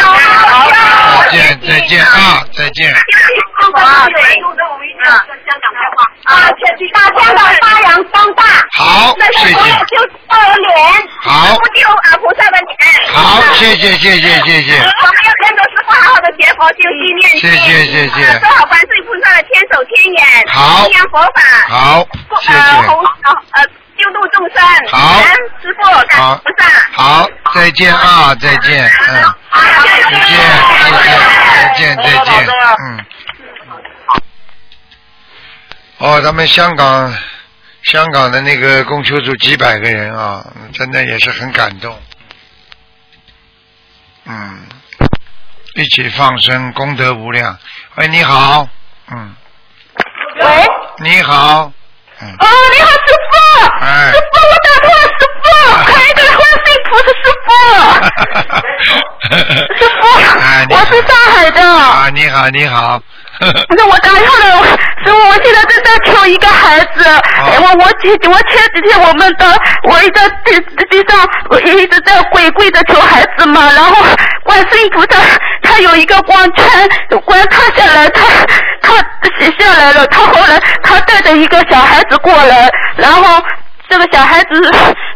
[0.00, 0.06] 好，
[1.24, 2.78] 再见，再见啊，再见。
[2.92, 2.96] 啊，
[4.06, 6.48] 对，我们一定要跟香港开话啊，
[6.92, 8.44] 大香港发扬光大。
[8.72, 9.54] 好，谢谢。
[9.54, 12.70] 就报脸，好不丢啊菩萨的脸。
[13.14, 14.72] 好，谢谢，谢谢，谢谢。
[14.76, 22.06] 我们要跟着师傅好好的学佛修心念经，谢谢谢谢呃做好观世菩萨的天手天眼，好弘扬佛法，好，
[22.40, 22.88] 谢呃谢。
[22.88, 23.64] 弘呃呃
[23.98, 24.56] 救度众生，
[24.90, 25.22] 好
[25.60, 29.60] 师傅，感好菩萨，好，再见啊，再见，嗯，再
[30.10, 30.22] 见，
[30.80, 32.48] 再见，再见，再见，
[32.86, 33.04] 嗯。
[36.02, 37.14] 哦，他们香港，
[37.84, 41.96] 香港的那个供修组几百个人啊，真的也是很感动。
[44.26, 44.66] 嗯，
[45.76, 47.56] 一起放生，功德无量。
[47.94, 48.66] 喂，你好，
[49.12, 49.32] 嗯，
[50.40, 50.66] 喂，
[50.98, 51.72] 你好，
[52.20, 53.36] 嗯，哦，你好，师傅，
[53.80, 54.10] 哎。
[54.10, 55.46] 师傅，我打通了，师傅，
[55.84, 57.48] 快一个观世音菩萨，师傅，
[59.78, 60.02] 师傅，
[60.74, 61.62] 我是上海的。
[61.62, 63.00] 啊，你好，你好，
[63.76, 64.64] 那我答应了，
[65.04, 67.04] 师傅，我现在正在求一个孩子。
[67.04, 73.70] 哎我我前我前几天我们的我一直在地地上，我一直在跪跪着求孩子嘛。
[73.72, 74.04] 然后
[74.44, 75.18] 观世音菩萨
[75.62, 76.66] 他有一个光圈，
[77.24, 78.22] 光塌下来，他
[78.80, 78.94] 他
[79.38, 80.06] 写下来了。
[80.06, 83.42] 他后来他带着一个小孩子过来，然后。
[83.88, 84.72] 这个小孩子，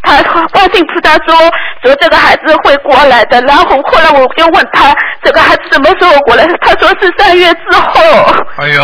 [0.07, 1.35] 他观音菩萨说
[1.83, 8.01] 说这个孩子会过来的，然后后来我就问他这个孩子什么时候过来，他说是三月之后。
[8.59, 8.83] 哎呦，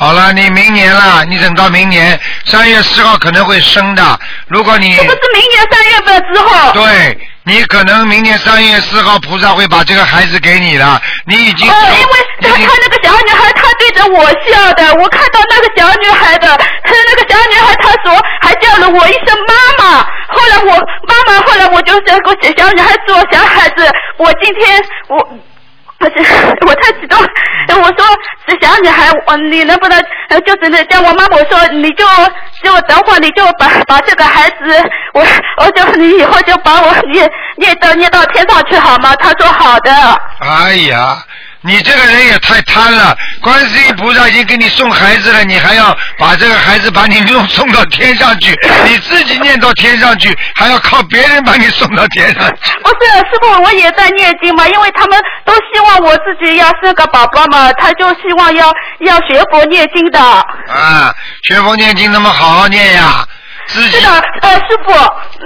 [0.00, 4.20] 好了，你明年了，你等到明年三月四号可能会生的。
[4.46, 6.72] 如果你这不是明年三月份之后？
[6.72, 16.46] 对你可能明年三月四号菩萨会把这个孩子给你了，你已经哦，因为他他那个小女孩，她对着我笑的，我看到那个小女孩的，
[16.84, 20.06] 她那个小女孩，她说还叫了我一声妈妈。
[20.28, 25.28] 后来我妈妈，后来我就这个小女孩说小孩子，我今天我。
[26.00, 26.12] 不是，
[26.66, 27.28] 我太激动了。
[27.80, 27.96] 我说
[28.46, 30.00] 这小女孩，我你能不能
[30.46, 32.04] 就是那叫我妈，我说你就
[32.62, 35.24] 就等会儿你就把把这个孩子，我
[35.58, 39.14] 我就你以后就把我念念到念到天上去好吗？
[39.16, 39.92] 他说好的。
[40.40, 41.18] 哎呀，
[41.60, 43.16] 你这个人也太贪了！
[43.40, 52.72] 观世音菩萨已经给你送孩子了，你还要把这个孩子把你弄送到天上去，你自己念到天上去，还要靠别人把你送到天上去。
[52.82, 60.20] 不是，师傅，我也在念经嘛，因为他们都希望我自己要生个宝宝嘛，他就希望要要学佛念经的。
[60.20, 63.26] 啊，学佛念经那么好好念呀，
[63.68, 64.08] 是的，
[64.40, 64.92] 呃，师傅，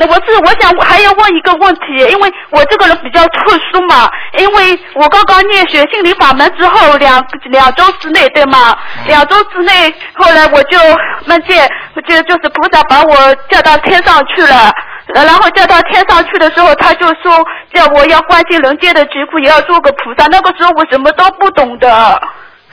[0.06, 4.08] 我是我想还要问一个问题，因为我这个人比较特殊嘛，
[4.38, 8.76] 因为我刚刚念学心理法门之后两两周之内，对吗？
[9.06, 10.78] 两周之内，后来我就
[11.26, 11.68] 梦见，
[12.06, 14.70] 就就是菩萨把我叫到天上去了。
[15.14, 17.36] 呃然后叫到天上去的时候，他就说
[17.74, 20.26] 叫我要关心人间的疾苦，也要做个菩萨。
[20.30, 22.22] 那个时候我什么都不懂的，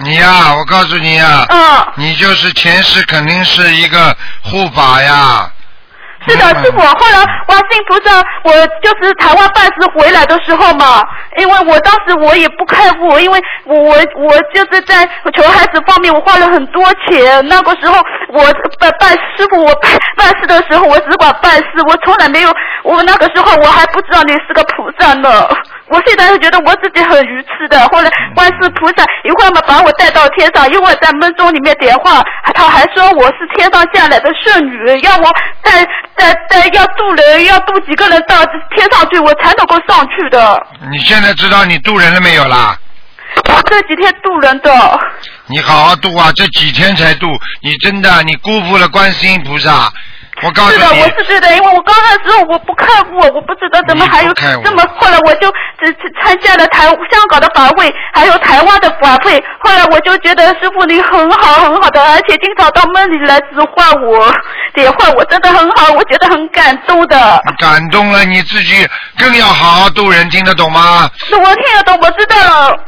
[0.02, 1.86] 你呀、我告诉你呀、嗯。
[1.96, 5.52] 你就是前世肯定是一个护法呀。
[6.28, 6.80] 是的，嗯师傅。
[6.80, 8.52] 后来观世音菩萨，我
[8.82, 11.04] 就是台湾办事回来的时候嘛，
[11.38, 17.46] 因为我当时我也不开悟，因为我我我就是在求孩子方面我花了很多钱。
[17.48, 17.98] 那个时候
[18.30, 18.44] 我
[18.80, 22.54] 办办师傅，我办办事的时候我只管办事，我从来没有，
[22.84, 25.48] 我那个时候我还不知道你是个菩萨呢。
[25.90, 27.80] 我现在就觉得我自己很愚痴的。
[27.88, 32.22] 后来观世菩萨一会儿嘛把我带到天上，一会儿在梦中里面点化，
[32.54, 35.24] 他还说我是天上下来的圣女，要我
[35.64, 35.84] 带
[36.16, 38.36] 带带要渡人，要渡几个人到
[38.76, 40.68] 天上去，我才能够上去的。
[40.92, 42.78] 你现在知道你渡人了没有啦？
[43.46, 45.00] 我这几天渡人的，
[45.46, 46.32] 你好好渡啊！
[46.36, 47.28] 这几天才渡，
[47.62, 49.92] 你真的你辜负了观世音菩萨。
[50.42, 64.34] 我告诉你是的，你，我是对的，因为我刚开始我不看悟，我不知道怎么还有这么，后来我就只只参加了台香港的法会，还有台湾的法会，后来我就觉得师傅你很好很好的，而且经常到梦里来指唤我，
[64.80, 67.42] 点化我，真的很好，我觉得很感动的。
[67.58, 68.88] 感动了你自己，
[69.18, 71.10] 更要好好度人，听得懂吗？
[71.18, 72.36] 是我听得懂，我知道。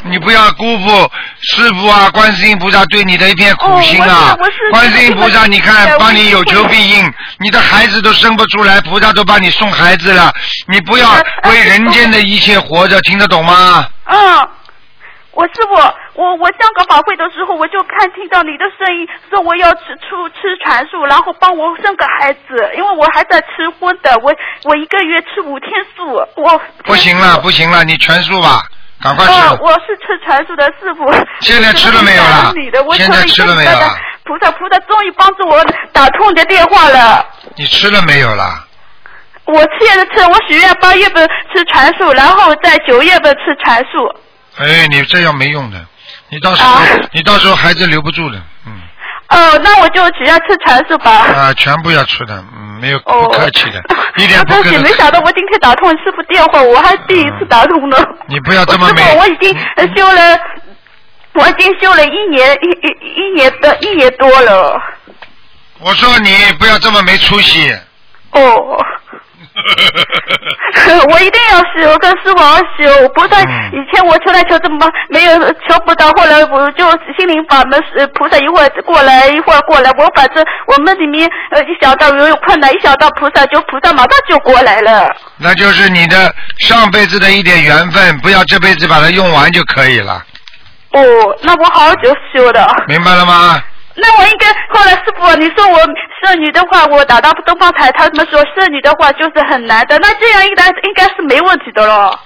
[0.04, 4.36] 你不要辜负师傅啊，观世音菩萨对你的一片苦心啊！
[4.72, 10.34] 观世音菩萨，你看帮你有求必应，你的孩子都生不出来，菩萨都帮你送孩子了，
[10.68, 11.10] 你不要
[11.50, 13.86] 为人间的一切活着，听得懂吗？
[14.06, 14.48] 嗯，
[15.32, 15.76] 我师傅，
[16.14, 22.40] 我我香港法会的时候，我就看听到你的声音，说我要吃出吃全素，然后帮我生个孩子，
[22.76, 24.34] 因为我还在吃荤的，我
[24.66, 28.62] 我一个月吃五天素，我不行了，不行了，你全素吧，
[29.02, 29.32] 赶快吃。
[29.32, 31.10] 哦，我是吃全素的师傅。
[31.40, 37.26] 现在吃了没有啦你的，我现在吃了没有啦菩萨菩萨终于帮助我打通你的电话了。
[37.56, 38.66] 你吃了没有啦？
[39.46, 44.14] 我七月份吃，我许愿八月份吃全素，然后在九月份吃全素。
[44.58, 45.78] 哎，你这样没用的，
[46.32, 48.74] 你到时候、啊你到时候孩子留不住的，嗯，
[49.30, 51.12] 哦，那我就只要吃全素吧。
[51.12, 53.84] 啊，全部要吃的，嗯，没有哦，不客气的，
[54.16, 54.78] 一点不客气。
[54.78, 57.98] 没想到我今天打通师傅电话，我还第一次打通呢。
[58.28, 60.40] 你不要这么美师傅，我已经呃修了，
[61.34, 64.82] 我已经修了一年一一一年的一年多了。
[65.80, 67.78] 我说你不要这么没出息。
[68.32, 68.86] 哦。
[71.12, 85.14] 我一定要修，跟师傅要修，不但嗯以前我求来求这么没有求不到，后来我就心灵法门是菩萨一会儿过来一会儿过来，我反正我们里面呃一想到有有困难，一想到菩萨就菩萨马上就过来了。
[85.38, 90.24] 那就是你的上辈子的一点缘分，不要这辈子把它用完就可以了，
[90.92, 91.02] 哦，
[91.44, 92.68] 那我好久修的。
[92.88, 93.62] 明白了吗？
[93.96, 95.80] 那我应该后来师傅，你说我
[96.24, 102.18] 剩女的话，我打到东方台，他们说剩女的话就是很难的，那这样应该应该是没问题的喽。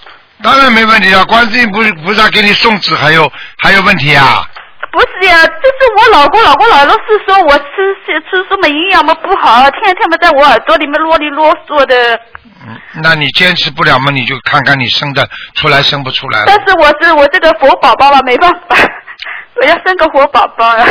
[0.44, 4.46] 当然没问题啊，观世音菩菩萨给你送纸还有还有问题啊？
[4.92, 7.66] 不是呀，就是我老公，老公老是说我吃
[8.06, 12.20] 吃吃什么营养嘛不好，天天嘛在我耳朵里面啰里啰嗦的。
[12.68, 16.46] 嗯，那你坚持不了嘛，你就看看你生的出来生不出来了。
[16.48, 18.78] 但是我是我这个佛宝宝嘛，没办法，
[19.62, 20.86] 我要生个活宝宝啊。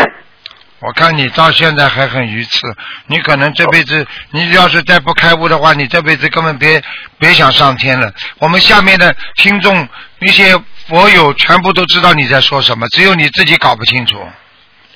[0.86, 2.60] 我看你到现在还很愚痴，
[3.06, 6.82] 你可能这辈子，你要是再不开悟的话，你这辈子根本别
[7.18, 8.12] 别想上天了。
[8.38, 10.54] 我们下面的听众一些
[10.86, 14.18] 佛友全部都知道你在说什么，只有你自己搞不清楚。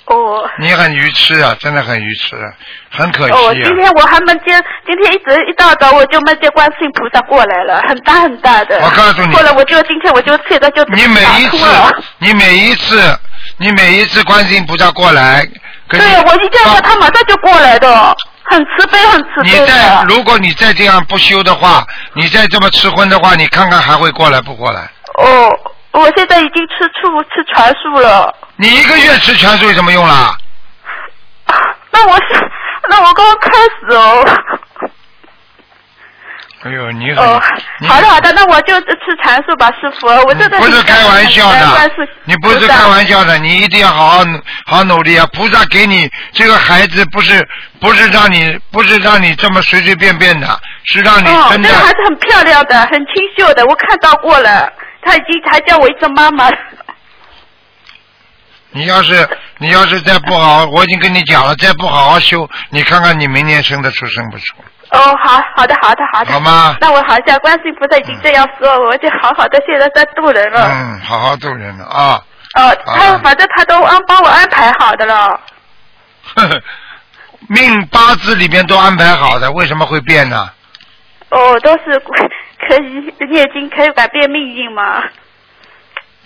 [0.05, 0.51] 哦。
[0.61, 2.37] 你很愚痴啊，真的很愚痴，
[2.91, 3.63] 很可惜。
[3.65, 8.79] 今天我还梦见，今天一直一大早我就梦见观世音菩萨过来了，很大很大的。
[8.81, 11.67] 我告诉你过来我就今天我就现在就你每一次
[12.19, 13.19] 你每一次，
[13.59, 15.45] 你每一次观世音菩萨过来，
[15.89, 19.67] 对我一见到他马上就过来的，很慈悲很慈悲你。
[19.67, 24.89] 再如果你再这样不修的话，你再这么吃荤的话，你看看还会过来不过来？
[25.19, 25.51] 哦，
[25.91, 28.33] 我现在已经吃素吃全素了。
[28.57, 30.37] 你一个月吃全素有什么用啦？
[31.91, 32.51] 那我是，
[32.89, 34.25] 那我刚刚开始哦。
[36.65, 37.43] 哎呦，你好，哦，
[37.81, 38.89] 你好的好的，那我就吃
[39.23, 40.09] 长素吧，师傅。
[40.09, 41.91] 我真的不是开玩笑的
[42.25, 45.25] 你不是开玩笑的，你一定要好好努好好努力啊！
[45.33, 47.47] 菩萨给你这个孩子，不是
[47.81, 54.73] 不是让你不是让你这么随随便便的，是让你哦，真的这个孩子很漂亮的，很清秀的，我看到过了。
[55.01, 56.51] 他已经还叫我一声妈妈。
[58.71, 59.27] 你要是
[59.59, 64.57] 你要是再不好，我已经跟你讲了，再不好好修，你看看你明年生的出生不出？
[64.91, 66.33] 哦，好好的好的好的。
[66.33, 70.67] 好吗那我好像观世音菩萨已经这样说，我就好好的现在在渡人了。
[70.71, 72.23] 嗯，好好度人了啊！
[72.55, 75.41] 哦，好他反正他都安帮我安排好的了。
[76.35, 76.63] 呵呵，
[77.49, 80.51] 命八字里面都安排好的，为什么会变呢？
[81.29, 82.01] 哦，都是
[82.67, 85.03] 可以念经，可以改变命运嘛。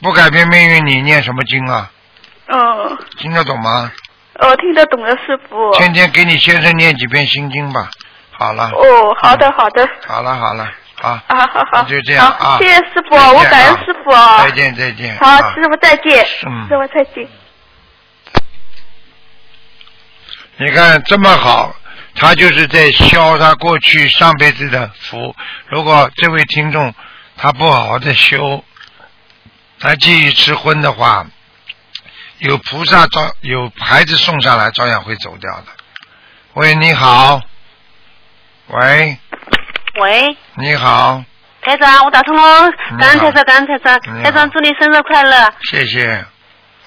[0.01, 1.91] 不改变命运，你念什么经啊？
[2.47, 3.91] 哦，听得懂吗？
[4.39, 5.73] 哦，听得懂的师傅。
[5.73, 7.91] 天天给你先生念几遍心经吧。
[8.43, 8.71] 好了。
[8.75, 9.89] 哦，好的好的。
[10.05, 10.69] 好了好了，
[11.01, 11.11] 好。
[11.11, 11.83] 啊，好好。
[11.83, 12.59] 那就这样啊。
[12.59, 14.43] 谢谢师傅，我感恩啊师傅啊。
[14.43, 15.17] 再见再见。
[15.19, 16.27] 好，啊师傅再见。
[16.47, 17.29] 嗯师傅再见。
[20.57, 21.75] 你看这么好，
[22.17, 25.35] 他就是在消他过去上辈子的福。
[25.69, 26.93] 如果这位听众
[27.37, 28.65] 他不好好的修，
[29.79, 31.27] 他继续吃荤的话，
[32.39, 35.67] 有菩萨照有孩子送上来，照样会走掉的。
[36.55, 37.41] 喂，你好。
[38.73, 39.19] 喂，
[40.01, 41.23] 喂，你好，
[41.61, 42.97] 台长，我打通了，你好。
[42.97, 45.53] 感恩台长，感恩台长，台长祝你生日快乐。
[45.61, 46.07] 谢谢。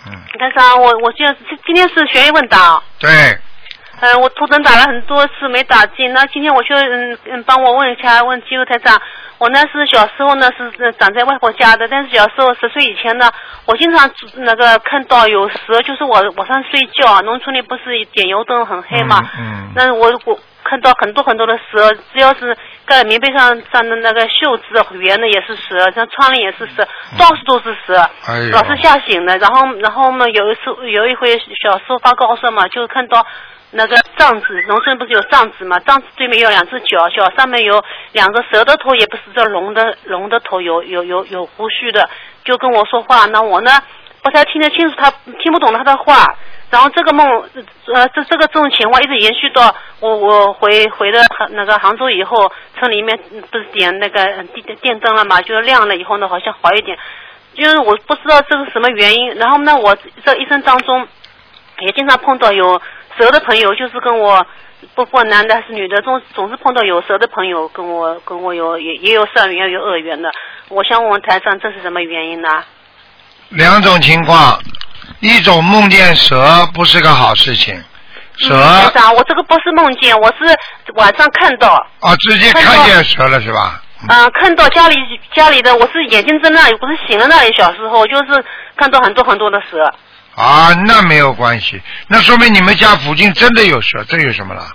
[0.07, 0.11] 嗯。
[0.39, 1.27] 台长，我我今
[1.63, 3.37] 今天是学业问答，对，
[4.01, 8.99] 嗯、我图腾打了很多次没打进，那今天我就嗯嗯帮我问一下问机构台长，
[9.37, 13.31] 我呢是小时候呢是是长在外婆家的，但是小时候十岁以前呢，
[13.67, 24.63] 我经常那个看到有蛇，就是我晚上睡觉，农村里不是点油灯很黑嘛，嗯，那我我看到很多很多的蛇，只要是盖棉被上上的那个袖子
[24.97, 26.83] 圆的也是蛇，像窗帘也是蛇，
[27.19, 27.95] 到处都是蛇，
[28.25, 29.37] 哎老是吓醒的。
[29.37, 30.61] 然后然后嘛，有一次
[30.91, 33.23] 有一回小时候发高烧嘛，就看到
[33.69, 42.09] 那个帐子，农村不是有帐子嘛，帐子对面有两只脚，脚上面有两个蛇的头，也不是这龙的龙的头，有有有有胡须的，
[42.43, 43.27] 就跟我说话。
[43.27, 43.71] 那我呢
[44.23, 46.35] 不太听得清楚他，听不懂他的话。
[46.71, 47.25] 然后这个梦，
[47.93, 53.17] 呃，这这个这种情况一直延续到我我回回了杭那个杭州以后，村里面
[53.49, 56.97] 不是点那个电电灯了嘛，就亮了以后呢，好像好一点。
[57.53, 59.95] 就是我不知道这是什么原因，然后呢，我
[60.25, 61.07] 这一生当中
[61.79, 62.81] 也经常碰到有
[63.17, 64.45] 蛇的朋友，就是跟我
[64.93, 70.29] 不管男的还是女的，总总是碰到有蛇的朋友跟我跟我有也也有善缘也有恶缘的。
[70.67, 72.61] 我想问问台上这是什么原因呢？
[73.49, 74.59] 两种情况，
[75.19, 77.81] 一种梦见蛇不是个好事情，
[78.37, 78.55] 蛇
[79.15, 80.57] 我这个不是梦见，我是
[80.95, 81.73] 晚上看到。
[81.99, 83.81] 啊，直接看见蛇了是吧？
[84.07, 84.95] 嗯、看到家里
[85.33, 87.53] 家里的，我是眼睛睁那里，不是醒了那里。
[87.57, 88.43] 小时候就是
[88.75, 89.93] 看到很多很多的蛇。
[90.35, 94.67] 啊，那没有关系，那说明你们家附近真的有蛇，这有什么了？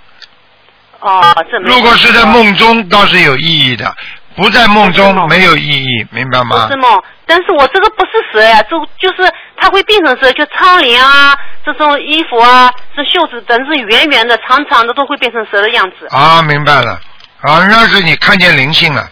[0.99, 3.85] 哦，这没如果是在梦中，倒是有意义的；
[4.35, 6.77] 不在梦中没有意义，明白吗不是？
[6.79, 9.31] 梦，但是我这个不是蛇呀，就就是
[9.61, 16.07] 它会变成蛇，就窗帘啊，这种衣服啊，这袖子等是圆圆的、长长的，都会变成蛇的样子。
[16.09, 16.99] 啊，明白了。
[17.41, 19.07] 啊，那是你看见灵性了，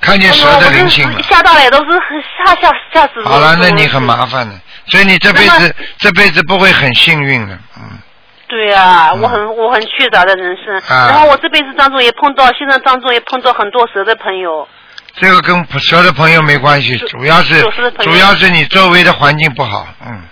[0.00, 1.20] 看见蛇的灵性了。
[1.24, 3.28] 吓到了，都是很吓吓吓死我。
[3.28, 4.54] 好了，那你很麻烦的，
[4.86, 7.98] 所以你这辈子这辈子不会很幸运的，嗯。
[8.46, 14.68] 对啊，我很我很缺杂的人生，啊然后我这辈子当中也碰到，现在当中也碰到很多蛇的朋友。
[15.16, 17.60] 这个跟蛇的朋友没关系，主要是
[18.00, 20.22] 主要是你周围的环境不好，嗯。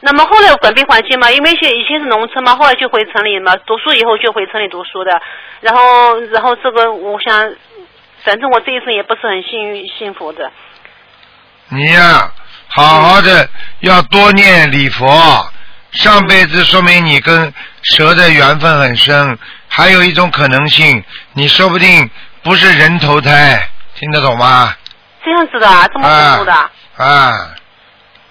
[0.00, 5.20] 那么后来我改变环境嘛，因为以前以前是农村嘛，后来就回城里嘛，读书以后就回城里读书的，
[5.60, 7.52] 然后然后这个我想，
[8.24, 10.50] 反正我这一生也不是很幸运幸福的。
[11.68, 12.32] 你呀、
[12.68, 13.48] 好好的
[13.80, 15.06] 要多念礼佛。
[15.92, 19.36] 上辈子说明你跟蛇的缘分很深，
[19.68, 22.08] 还有一种可能性，你说不定
[22.42, 23.60] 不是人投胎，
[24.00, 24.74] 听得懂吗？
[25.22, 27.32] 这样子的啊，这么恐怖的啊，啊，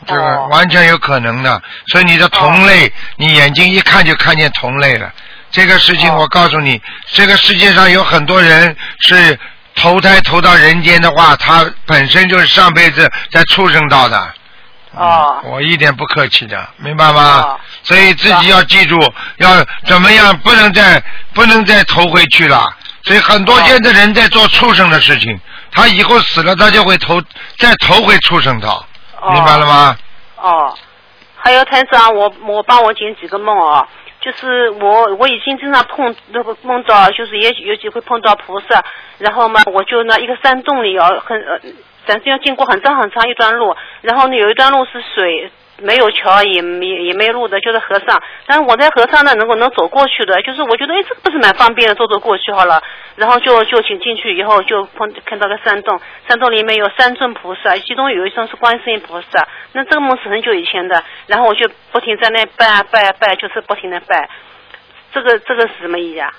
[0.07, 1.61] 这个哦完全有可能的。
[1.85, 5.13] 所以你的同类，你眼睛一看就看见同类了。
[5.51, 9.39] 这个事哦情我告诉你，这个世界上有很多人是
[9.75, 14.33] 投胎投到人间的话，他本身就是上辈子在畜生道的。
[14.91, 17.41] 哦我一点不客气的，明白吗？
[17.41, 18.97] 哦所以自己要记住，
[19.37, 21.01] 要怎么样，不能再
[21.33, 22.67] 不能再投回去了。
[23.03, 25.39] 所以很多哦现在人在做畜生的事情，
[25.71, 27.21] 他以后死了，他就会投
[27.57, 28.85] 再投回畜生道，
[29.21, 29.97] 哦明白了吗？
[30.37, 30.73] 哦，
[31.35, 33.87] 还有台长，我我帮我解几个梦哦，
[34.21, 38.83] 就是我我已经经常碰那个梦到，就是也有机会碰到菩萨，
[39.17, 41.59] 然后嘛，我就那一个山洞里哦，很呃，
[42.05, 45.51] 反正要经过很长很长一段路，然后呢有一段路是水。
[45.81, 48.21] 没有桥，也没也没路的，就是河上。
[48.45, 52.81] 但是我在河上呢，能够能走过去的，就是我觉得，哎，这个不是蛮方便的，走走过去好了。
[53.15, 59.47] 然后就就进进去以后，就碰看到个山洞，山洞里面有三尊菩萨，其中有一尊是观世音菩萨。
[59.73, 64.29] 那这个梦是很久以前的，然后我就不停在那拜啊拜啊拜，就是不停的拜。
[65.11, 66.31] 这个这个是什么意义啊？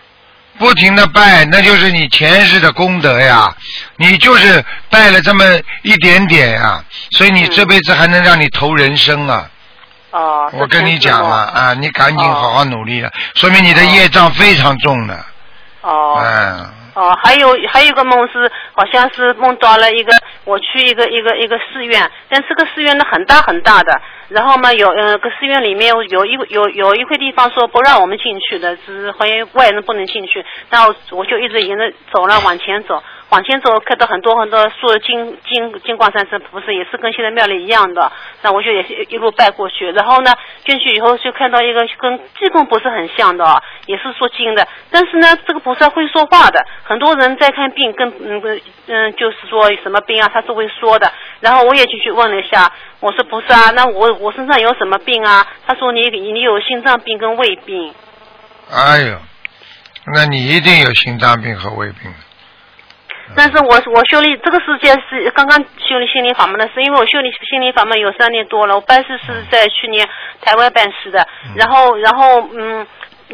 [0.58, 3.54] 不停的拜，那就是你前世的功德呀。
[3.96, 5.44] 你就是拜了这么
[5.82, 9.48] 一点点呀，所以你这辈子还能让你投人生啊。
[10.10, 11.36] 哦，我跟你讲了了。
[11.44, 15.24] 啊，你赶紧好好努力了，说明你的业障非常重的。
[15.82, 16.20] 哦。
[16.22, 16.70] 嗯，
[17.00, 20.12] 哦，还有还有一个梦是，好像是梦到了一个
[20.44, 23.98] 我去一个一个一个寺院，但这个寺院呢很大很大的，
[24.28, 38.10] 然后嘛有呃个寺院里面有一有有一块地方说不让我们进去的，是好像外人不能进去，那我就一直沿着走了往前走，往前走看到很多很多树金金金光闪闪菩萨，也是跟现在庙里一样的，
[38.42, 55.46] 那我就也是一路拜过去，然后呢进去以后就看到一个跟济公不是很像的，也是说经的，但是呢这个菩萨会说话的，很多人在看病跟嗯嗯就是说什么病啊，他是会说的，然后我也进去问了一下，我说菩萨，那我我身上有什么病啊？
[55.66, 57.94] 他说你你有心脏病跟胃病。
[58.72, 59.18] 哎呦，
[60.14, 62.12] 那你一定有心脏病和胃病。
[63.36, 70.08] 但是我我修理这个世界是刚刚修理心灵法门的是，因为我修理心灵法门有三年多了，我拜师是在去年
[70.40, 71.26] 台湾办事的，
[71.56, 72.86] 然后然后嗯。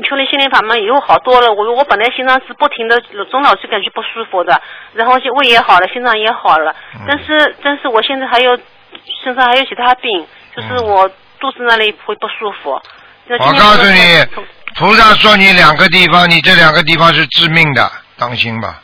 [0.06, 4.60] 修理心灵法门以后好多了，我我本来心脏是不停的，总老是感觉不舒服的，
[4.92, 6.76] 然后就胃也好了，心脏也好了，
[7.08, 8.54] 但是但是我现在还有
[9.24, 11.08] 身上还有其他病，就是我
[11.40, 12.78] 肚子那里会不舒服。
[13.38, 14.22] 我告诉你，
[14.76, 18.82] 菩萨说你两个地方，你这两个地方是致命的，当心吧。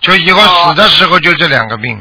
[0.00, 2.00] 就以后死的时候就这两个病。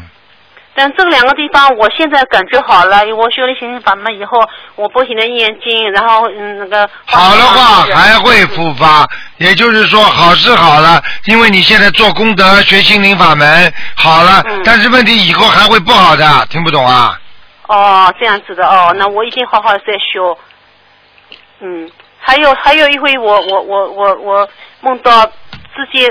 [0.79, 6.87] 但这两个地方，我现在感觉好了，我修了心灵法门以后，我不停的念经，然后嗯那个。
[7.05, 17.19] 好的话还会复发，也就是说好是好了，因为你现在做功德学心灵法门好了，嗯但是问题以后还会不好的，听不懂啊？
[17.65, 20.37] 哦，这样子的哦，那我一定好好再修。
[21.59, 21.89] 嗯，
[22.19, 24.49] 还有还有一回我，我我我我
[24.81, 26.07] 梦到自己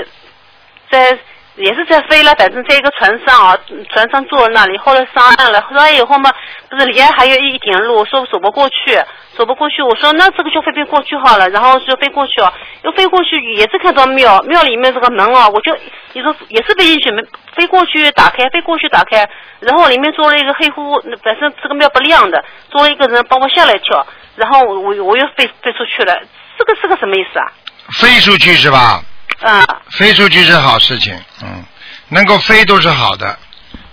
[0.91, 1.17] 在
[1.57, 3.57] 也是在飞了，反正在一个船上啊，
[3.89, 6.31] 船上坐那里，后来上岸了，上岸以后嘛，
[6.69, 9.01] 不是离还有一点路，说走不过去，
[9.35, 12.53] 走不过去，我说那这个就飞飞过去好了，然后就飞过去哦，
[12.83, 15.75] 又飞过去，也是看到庙，庙里面这个门哦，我就
[16.13, 19.27] 你说也是飞进去，门飞过去打开，飞过去打开，
[19.59, 24.05] 然后里面坐了一个黑乎乎，反正这个庙不亮的，坐了一个人帮我下来跳，
[24.35, 26.21] 然后我我又飞飞出去了，
[26.57, 27.51] 这个是个什么意思啊？
[27.99, 29.01] 飞出去是吧？
[29.41, 31.63] 啊，飞出去是好事情，嗯，
[32.09, 33.37] 能够飞都是好的，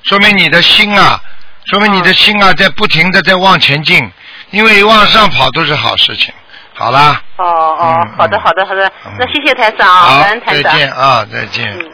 [0.03, 1.21] 说明你的心啊，
[1.67, 4.11] 说明你的心啊在不停的在往前进，
[4.51, 6.33] 因为往上跑都是好事情。
[6.77, 10.73] 好啦，哦哦嗯，好的好的好的，那谢谢台长啊，感恩，台再。
[10.77, 11.79] 见啊，再见。
[11.79, 11.91] 嗯。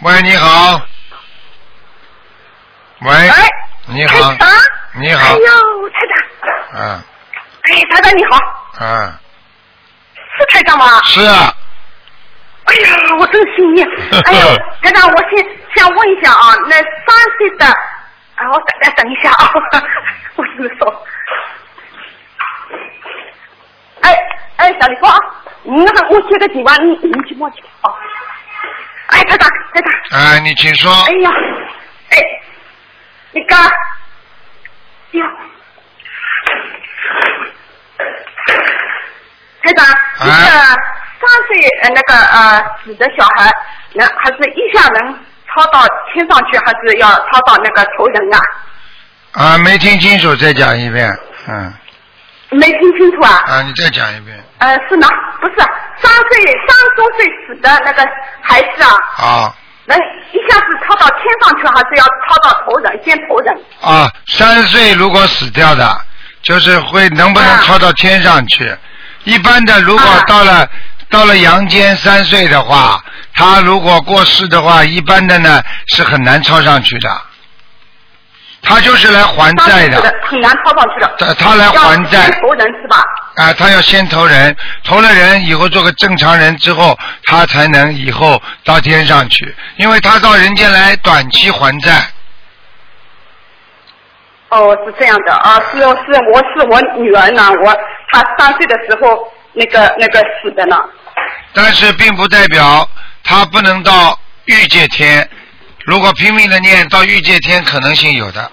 [0.00, 0.80] 喂，你好。
[3.02, 3.28] 喂。
[3.28, 3.48] 哎
[3.86, 4.32] 你好
[4.94, 5.32] 你好哎。
[5.34, 5.38] 呦，
[5.90, 6.14] 台长，
[6.74, 7.02] 嗯
[7.70, 8.38] 哎，台长你好，
[8.80, 9.12] 嗯，
[10.38, 11.02] 是台长吗？
[11.04, 11.52] 是啊。
[12.64, 12.88] 哎呀，
[13.18, 13.84] 我真幸运。
[14.26, 14.44] 哎呀，
[14.82, 15.46] 台长，我先
[15.76, 19.50] 想问一下啊，那三岁的，啊，我等等一下啊，
[20.36, 21.06] 我是说，
[24.02, 24.14] 哎
[24.56, 25.18] 哎，小李说啊，
[25.62, 27.90] 你那个我接个电话，你你去摸去啊。
[29.08, 30.90] 哎，台长，台长，哎，你请说。
[30.92, 31.30] 哎呀，
[32.10, 32.18] 哎，
[33.32, 35.26] 那个，哎呀，
[39.64, 39.86] 台长，
[40.20, 40.50] 那个
[41.20, 43.50] 三岁呃那个呃死的小孩，
[43.94, 45.14] 能还是一下能
[45.48, 48.38] 超到天上去，还是要超到那个头人啊？
[49.32, 51.10] 啊，没听清楚，再讲一遍。
[51.48, 51.72] 嗯。
[52.50, 53.42] 没听清楚啊？
[53.46, 54.38] 啊，你再讲一遍。
[54.58, 55.08] 呃，是吗？
[55.40, 55.54] 不是，
[56.00, 58.06] 三岁三周岁死的那个
[58.42, 59.54] 孩子啊，啊
[59.86, 59.98] 能
[60.32, 63.54] 一下子超到天上去，还是要超到头人，先头人？
[63.82, 66.00] 啊，三岁如果死掉的，
[66.42, 68.64] 就是会能不能超到天上去？
[69.24, 70.68] 一般的，如果到了、
[71.10, 73.02] 到了阳间三岁的话，
[73.34, 77.10] 他如果过世的话，一般的呢是很难超上去的。
[78.66, 81.14] 他就是来还债的，很难超上去的。
[81.18, 83.04] 他他来还债要先头人是吧？
[83.36, 91.92] 啊，他要先投人，投了人以后做个正常人之后，他才能以后到天上去，因为他到人间来短期还债。
[94.48, 95.84] 哦，是这样的啊，是是，
[96.32, 97.76] 我是我女儿呢，我
[98.14, 100.76] 她三岁的时候那个那个死的呢。
[101.52, 102.88] 但是并不代表
[103.22, 105.28] 他不能到欲界天。
[105.86, 108.50] 如果拼命的念到欲界天，可能性有的。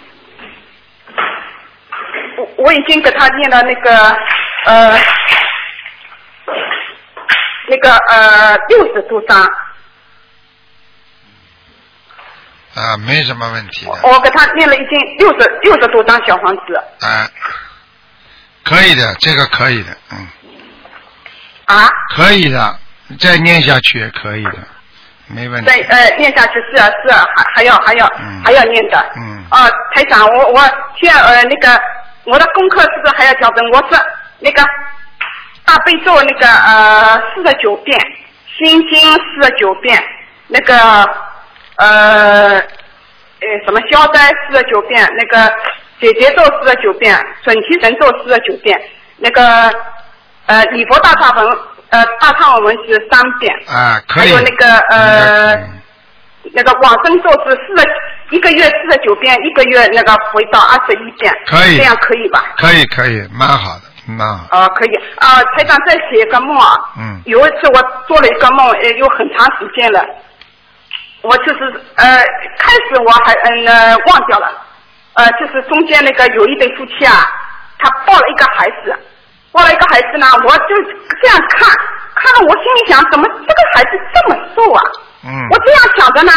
[2.38, 4.16] 我我已经给他念了那个
[4.66, 5.00] 呃
[7.68, 9.42] 那个呃六十多张，
[12.76, 17.26] 啊，没什么问题的，我给他念了已经六十六十多张小房子啊，
[18.72, 20.28] 可以的，这个可以的，嗯，
[21.66, 22.80] 啊，可以的，
[23.20, 24.58] 再念下去也可以的，
[25.28, 25.76] 没问题再。
[25.90, 28.10] 呃念下去是啊是啊，还还要还要、
[28.46, 29.12] 还要念的。
[29.18, 29.44] 嗯。
[29.50, 30.62] 啊，台长，我我
[30.98, 31.82] 现在呃那个
[32.24, 33.70] 我的功课是不是还要调整？
[33.72, 34.02] 我是
[34.40, 34.64] 那个
[35.66, 38.00] 大悲咒那个呃四十九遍，
[38.58, 40.02] 心经四十九遍，
[40.48, 40.76] 那个
[41.76, 45.54] 呃呃什么消灾四十九遍，那个
[46.02, 48.78] 解结咒四十九遍，准提神咒四十九遍，
[49.18, 49.44] 那个
[50.48, 51.58] 呃礼佛大忏文
[51.90, 53.54] 呃大忏悔文是三遍。
[53.68, 54.30] 啊，可以。
[54.30, 55.56] 还有那个呃，
[56.54, 57.88] 那个往生咒是四十
[58.32, 62.46] 一个月四十九遍，一个月那个回到二十一遍，可以这样可以吧？
[62.58, 64.58] 可以可以，蛮好的，蛮好。
[64.58, 66.76] 啊、可以啊、台长再写一个梦啊。
[66.98, 70.04] 嗯有一次我做了一个梦，呃，有很长时间了，
[71.22, 71.60] 我就是
[71.96, 72.18] 呃，
[72.58, 74.50] 开始我还嗯、呃、忘掉了，
[75.14, 77.28] 呃，就是中间那个有一对夫妻啊，
[77.80, 78.98] 他抱了一个孩子，
[79.52, 80.76] 抱了一个孩子呢，我就
[81.22, 81.70] 这样看，
[82.16, 84.82] 看了我心里想，怎么这个孩子这么瘦啊？
[85.24, 86.32] 嗯我这样想着呢，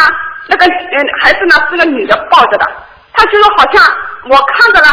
[0.48, 2.66] 那个嗯孩子呢是个女的抱着的，
[3.12, 3.82] 她就是好像
[4.28, 4.88] 我看着了，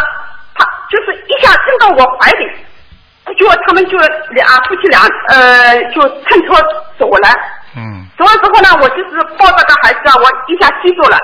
[0.56, 3.98] 她就是一下扔到我怀里，就他们就
[4.30, 6.56] 俩夫妻俩呃就乘车
[7.00, 7.30] 走了，
[7.76, 11.18] 嗯走了之后呢，我就是抱着个孩子啊，我一下记住了，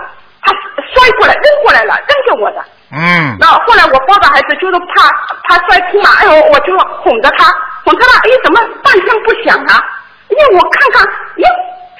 [0.48, 0.56] 他
[0.96, 2.64] 摔过来扔过来了，扔给我的。
[2.90, 5.12] 嗯那后来我抱着孩子，就是怕
[5.44, 7.52] 怕摔哭嘛，哎呦，我就哄着他，
[7.84, 9.84] 哄着他，哎，怎么半天不响啊？
[10.30, 11.04] 因为我看看，
[11.36, 11.44] 哎，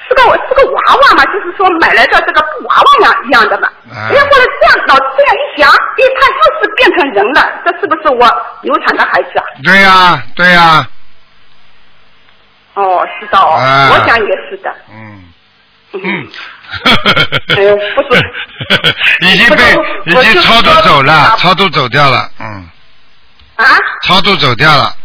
[0.08, 3.68] 是个是个娃娃嘛，就是说买来的这个布娃娃样一样的嘛。
[3.92, 8.26] 啊哎呀，后来这样老这样一想，哎，他像是变成人了，这是不是我
[8.62, 9.44] 流产的孩子啊？
[9.64, 10.88] 对呀、对呀、
[12.76, 14.74] 哦，是的哦，啊我想也是的。
[14.90, 15.24] 嗯。
[15.94, 16.28] 嗯。
[17.58, 18.22] 哎呦，不是，
[19.22, 19.64] 已经被
[20.06, 22.70] 已经超度走了，啊超度走掉了，嗯，
[23.56, 23.66] 啊，
[24.04, 24.96] 超度走掉了，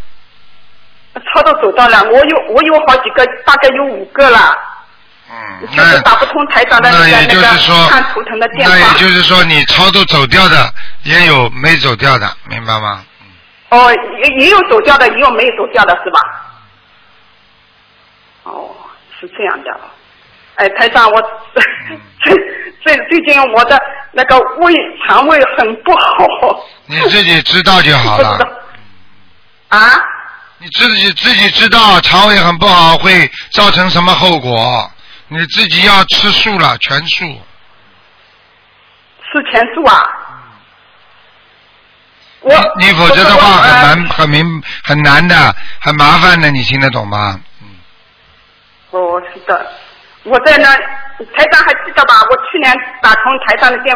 [1.34, 4.56] 超度走掉了，我有我有好几个，大概有五个了，
[5.30, 8.84] 嗯，就是打不通台长的那也那个那就是说个看图腾的电那也。
[8.98, 13.04] 就是说，你超度走掉的也有没走掉的，明白吗？
[13.70, 13.90] 哦，
[14.22, 16.20] 也也有走掉的，也有没有走掉的，是吧？
[18.42, 18.70] 哦，
[19.18, 19.80] 是这样的。
[20.62, 21.20] 哎，台长，我
[22.22, 22.34] 最
[22.84, 23.76] 最最近我的
[24.12, 24.72] 那个胃
[25.04, 26.64] 肠胃很不好。
[26.86, 28.38] 你自己知道就好了。
[29.68, 29.78] 啊？
[30.58, 34.88] 你自己自己知道肠胃很不好会造成什么后果，
[35.26, 37.24] 你自己要吃素了，全素。
[39.24, 40.04] 吃全素啊？
[42.42, 47.40] 我你否则的话很难很明很难的，很麻烦的，你听得懂吗？
[47.62, 47.68] 嗯
[48.92, 49.72] 哦，是的，
[50.24, 50.66] 我在那
[51.36, 52.14] 台长还记得吧？
[52.30, 53.94] 我去年打通台上的电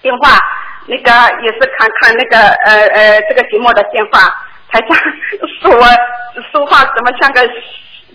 [0.00, 0.38] 电话，
[0.86, 1.10] 那个
[1.42, 4.20] 也是看看那个呃呃这个节目的电话，
[4.70, 4.96] 台长
[5.60, 5.86] 说我
[6.52, 7.40] 说话怎么像个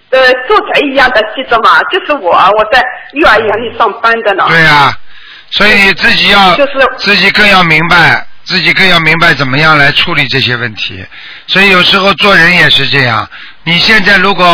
[0.09, 1.79] 呃做贼一样的，记得吗？
[1.91, 2.81] 就是我，我在
[3.13, 4.45] 幼儿园里上班的呢。
[4.49, 4.91] 对呀、
[5.51, 11.05] 所以你自己要就是、自己更要明白，自己更要明白怎么样来处理这些问题。
[11.47, 13.27] 所以有时候做人也是这样。
[13.63, 14.45] 你现在如果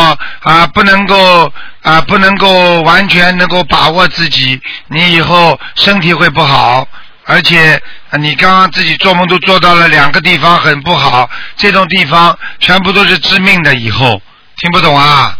[0.42, 6.86] 啊不能够啊不能够完全能够把握自己，你以后身体会不好。
[7.26, 13.74] 而且啊你刚刚自己做梦都做到了两个地方很不好，这种地方全部都是致命的。
[13.76, 14.20] 以后
[14.56, 15.38] 听不懂啊？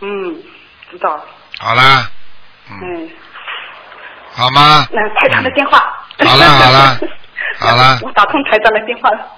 [0.00, 0.34] 嗯，
[0.90, 1.22] 知道。
[1.58, 2.10] 好啦，
[2.70, 3.10] 嗯，
[4.34, 4.86] 好吗？
[4.90, 5.78] 那台长的电话。
[6.24, 6.98] 好了好了
[7.58, 9.28] 好了 我打通台长的电话了。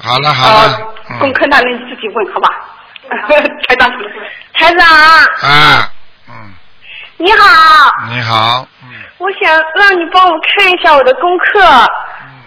[0.00, 0.78] 好了好了，
[1.10, 2.48] 嗯功课那你自己问好吧？
[3.68, 3.90] 台长，
[4.52, 4.88] 台长，
[5.42, 5.92] 啊，
[6.28, 6.52] 嗯。
[7.16, 8.88] 你好，你好，嗯。
[9.18, 11.60] 我想让你帮我看一下我的功课，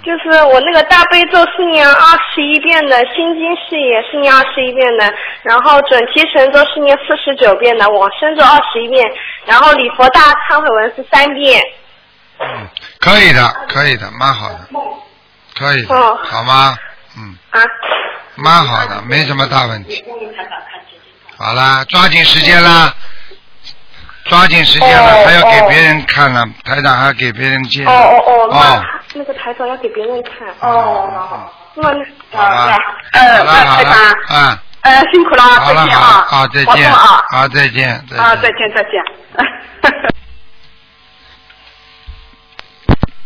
[0.03, 9.05] 就是我那个大悲咒是念二十一遍的，心经是也是念二十一遍的，然后准提神咒是念四十九遍的，往生咒二十一遍，
[9.45, 11.61] 然后礼佛大忏悔文是三遍。
[12.39, 12.67] 嗯
[12.99, 14.59] 可以的，可以的，蛮好的，
[15.57, 16.19] 可以的，哦。
[16.23, 16.75] 好吗？
[17.17, 17.59] 嗯，啊，
[18.35, 20.03] 蛮好的，没什么大问题。
[21.37, 22.93] 好啦，抓紧时间啦，
[24.25, 27.91] 抓紧时间了，哦还要给哦别人看了，台长还要给别人介绍。
[27.91, 28.83] 哦哦哦，那哦
[29.15, 30.47] 那个台长要给别人看。
[30.59, 31.53] 哦，好好。
[31.79, 31.91] 那
[32.31, 32.75] 那好了，
[33.11, 33.93] 呃，那台长，，
[34.35, 38.41] 啊，呃，辛苦了，再见啊，好再见，啊，好，再见，再啊，见。
[38.41, 39.03] 再见再见。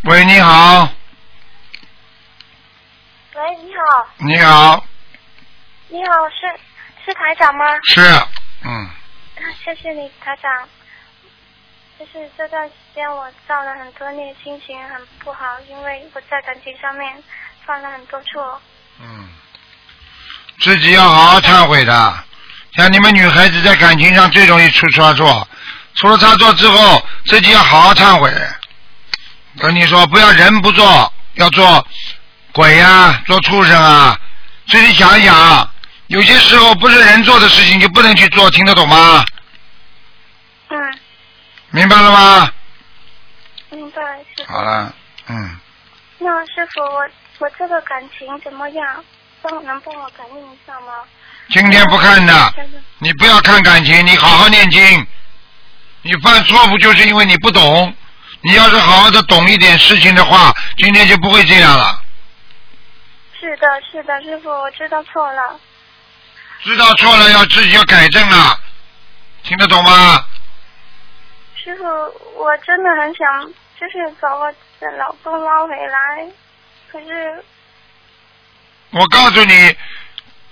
[0.04, 0.86] 喂，你好，
[3.92, 4.82] 好，你好，
[5.88, 7.66] 你好，是是台长吗？
[7.84, 8.00] 是，
[8.64, 8.72] 嗯，
[9.36, 10.66] 啊，谢谢你，台长。
[11.98, 17.22] 就是这段时间我造了很多孽，心情很不好，因为我在感情上面
[17.66, 18.62] 犯了很多错。
[18.98, 19.28] 嗯
[20.60, 22.24] 自己要好好忏悔的。
[22.74, 25.46] 像你们女孩子在感情上最容易出差错，
[25.96, 28.32] 出了差错之后，自己要好好忏悔。
[29.58, 31.86] 跟你说，不要人不做，要做
[32.52, 34.18] 鬼呀、做畜生啊。
[34.68, 35.68] 自己想一想，
[36.06, 39.24] 有些时候不是人做的事情就不能去做，听得懂吗？
[40.68, 40.78] 嗯，
[41.70, 42.50] 明白了吗？
[43.70, 44.00] 明白，
[44.36, 44.52] 师傅。
[44.52, 44.94] 好了，
[45.28, 45.58] 嗯，
[46.18, 49.04] 那师傅，我我这个感情怎么样？
[49.42, 50.92] 帮能帮我感应一下吗？
[51.50, 52.54] 今天不看的，
[52.98, 55.06] 你不要看感情，你好好念经。
[56.02, 57.94] 你犯错误就是因为你不懂，
[58.42, 62.01] 你要是好好的懂一点事情的话，今天就不会这样了。
[63.42, 65.58] 是的，是的，师傅，我知道错了。
[66.62, 68.56] 知道错了要自己要改正了，
[69.42, 70.24] 听得懂吗？
[71.56, 71.84] 师傅，
[72.40, 73.44] 我真的很想，
[73.80, 76.24] 就是把我的老公捞回来，
[76.92, 77.44] 可是
[78.90, 79.76] 我告诉你，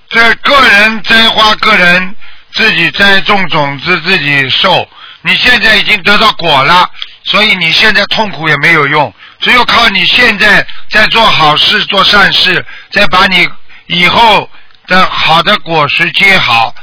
[0.08, 2.16] 这个人栽花，个人
[2.54, 4.88] 自己栽种种子，自己受。
[5.22, 6.90] 你现在已经得到果了，
[7.22, 13.48] 所以你现在痛苦也没有用，只有靠你现在在做好事、做善事，再把你
[13.86, 14.48] 以后
[14.86, 16.74] 的好的果实结好。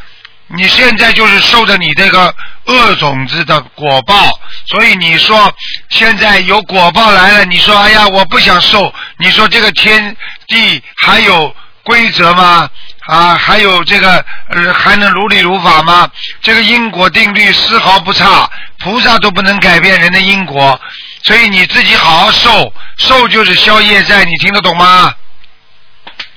[0.49, 2.33] 你现在就是受着你这个
[2.65, 4.29] 恶种子的果报，
[4.67, 5.53] 所以你说
[5.89, 10.15] 现在有果报来了，你说哎呀我不想受，你说这个天
[10.47, 11.53] 地还有
[11.83, 12.69] 规则吗？
[13.07, 16.09] 啊，还有这个呃还能如理如法吗？
[16.41, 18.49] 这个因果定律丝毫不差，
[18.79, 20.79] 菩萨都不能改变人的因果，
[21.23, 25.13] 所以你自己好好受，受就是消业债，你听得懂吗？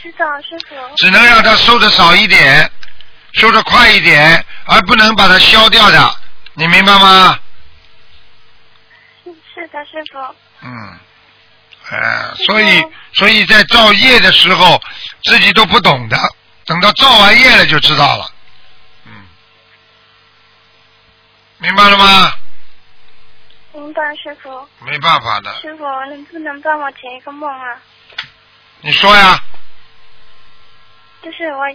[0.03, 0.75] 知道师傅。
[0.97, 2.71] 只能让他收的少一点，
[3.35, 6.17] 收的快一点，而不能把它消掉的，
[6.55, 7.39] 你明白吗？
[9.25, 10.19] 是是的，师傅。
[10.63, 10.99] 嗯，
[11.91, 12.83] 哎，所以
[13.15, 14.81] 所以在造业的时候，
[15.25, 16.17] 自己都不懂的，
[16.65, 18.31] 等到造完业了就知道了。
[19.07, 19.13] 嗯，
[21.59, 22.33] 明白了吗？
[23.81, 24.69] 明白，师傅。
[24.81, 27.81] 没办法的，师傅，能不能帮我解一个梦啊？
[28.83, 29.39] 你说呀。
[31.23, 31.71] 就是我，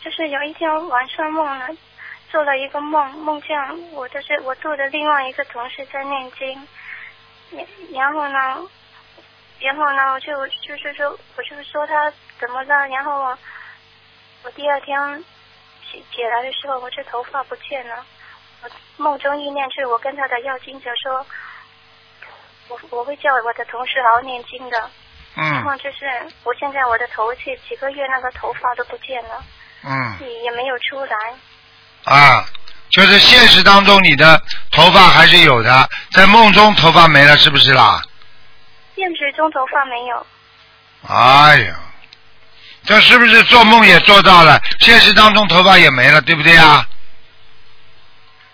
[0.00, 1.68] 就是有一天晚上梦了，
[2.30, 3.56] 做了一个梦，梦见
[3.92, 6.68] 我就是我做的另外一个同事在念经，
[7.50, 8.68] 然然后呢，
[9.60, 13.38] 然后呢，我就就是说，我就说他怎么了，然后我
[14.42, 15.24] 我第二天
[15.90, 18.04] 起起来的时候，我这头发不见了，我
[18.96, 21.26] 梦中意念是我跟他的要经者说，
[22.68, 24.78] 我我会叫我的同事好好念经的。
[25.34, 26.04] 然嗯后就是
[26.44, 29.42] 我现在我的头去几个月那个头发都不见了，
[29.82, 31.16] 嗯也也没有出来。
[32.04, 32.44] 啊，
[32.90, 34.38] 就是现实当中你的
[34.70, 38.02] 头发还是有的，在梦中头发没了，是不是啦？
[38.94, 40.26] 现实中头发没有，
[41.08, 41.80] 哎呀，
[42.84, 44.60] 这是不是做梦也做到了？
[44.80, 46.86] 现实当中头发也没了，对不对啊？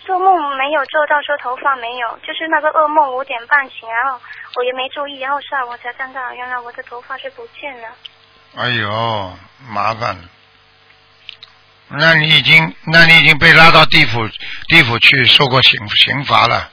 [0.09, 4.18] 做梦没有做到说头发没有，就是那个噩梦五点半醒，然后
[4.54, 7.88] 我也没注意，然后下午才看到原来我的头发是不见了。
[8.56, 9.36] 哎呦，
[9.68, 10.22] 麻烦了。
[11.88, 14.26] 那你已经，那你已经被拉到地府，
[14.68, 16.70] 地府去受过刑刑罚了。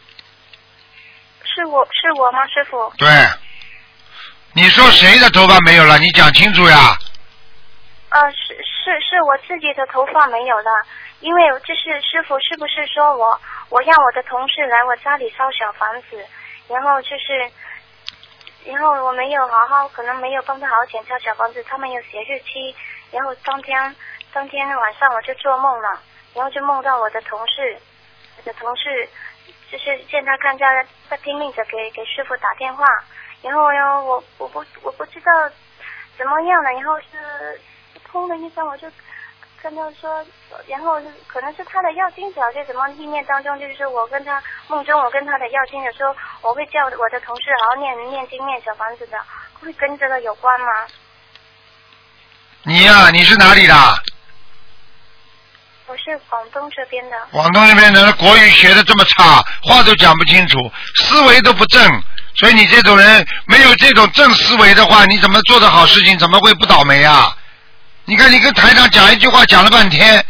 [1.43, 2.93] 是我是我吗，师傅？
[2.97, 3.09] 对，
[4.53, 5.99] 你说谁的头发没有了？
[5.99, 6.97] 你讲清楚呀。
[8.11, 10.71] 呃，是是是我自己的头发没有了，
[11.25, 16.23] 因为就是师傅是不是说我我让我的同事来我家里烧小房子，
[16.67, 17.51] 然后就是，
[18.63, 22.75] 然后我没有好好可能没有帮他好好检查小房子，他们有写日期，
[23.09, 23.95] 然后当天
[24.31, 25.99] 当天晚上我就做梦了，
[26.35, 27.75] 然后就梦到我的同事，
[28.37, 29.09] 我的同事
[29.71, 32.85] 就是见他看家在拼命着给给师傅打电话，
[33.41, 35.31] 然后呢我我不我不知道
[36.19, 37.59] 怎么样了，然后是
[38.11, 38.87] 砰的一声我就
[39.65, 40.23] 跟他说，
[40.67, 49.17] 然后可能是他的要经者就什么意念当中就是我跟他梦中我跟他的要经者说我会叫我的同事好好念念经念小房子的，
[49.59, 50.67] 会跟这个有关吗？
[52.61, 53.73] 你呀、你是哪里的？
[55.87, 57.17] 我是广东这边的。
[57.31, 60.59] 广东这边的国语学的这么差，话都讲不清楚，
[60.97, 62.03] 思维都不正，
[62.35, 67.34] 所以你这种人没有这种正思维的话，你怎么做的好事情怎么会不倒霉啊？
[68.05, 70.23] 你看你跟台长讲一句话讲了半天，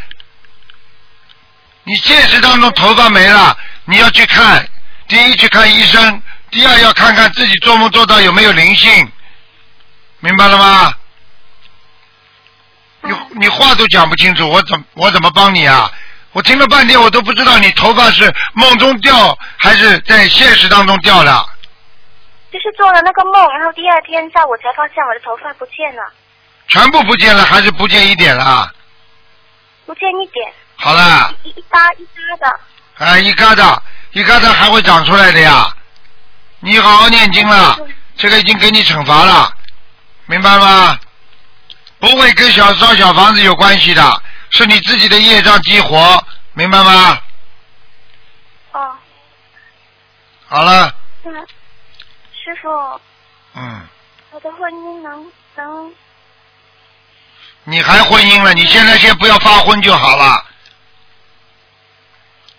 [1.83, 4.67] 你现实当中头发没了，你要去看，
[5.07, 9.11] 第一去看医生，第二要看看自己做梦做到有没有灵性，
[10.19, 10.93] 明白了吗？
[13.01, 15.91] 你你话都讲不清楚，我怎我怎么帮你啊？
[16.31, 21.45] 我听了半天，我都不知道你头发是梦中掉还是在现实当中掉的。
[22.51, 26.03] 就是做了那个梦，然后第二天下午才发现我的头发不见了，
[26.67, 28.71] 全部不见了，还是不见一点了？
[29.85, 32.59] 不见一点，好了，一一搭一疙的。
[33.05, 33.79] 啊，一疙瘩，
[34.11, 35.75] 一疙瘩还会长出来的呀。
[36.59, 37.77] 你好好念经了，
[38.17, 39.51] 这个已经给你惩罚了，
[40.25, 40.97] 明白吗？
[41.99, 47.21] 不会跟小烧小房子有关系的，是你自己的业障激活，明白吗？
[48.71, 48.91] 哦，
[50.47, 50.93] 好了，
[51.23, 52.69] 那师傅，
[53.53, 53.87] 嗯，
[54.31, 55.93] 我的婚姻能能
[57.65, 58.53] 你还婚姻了？
[58.53, 60.45] 你现在先不要发昏就好了。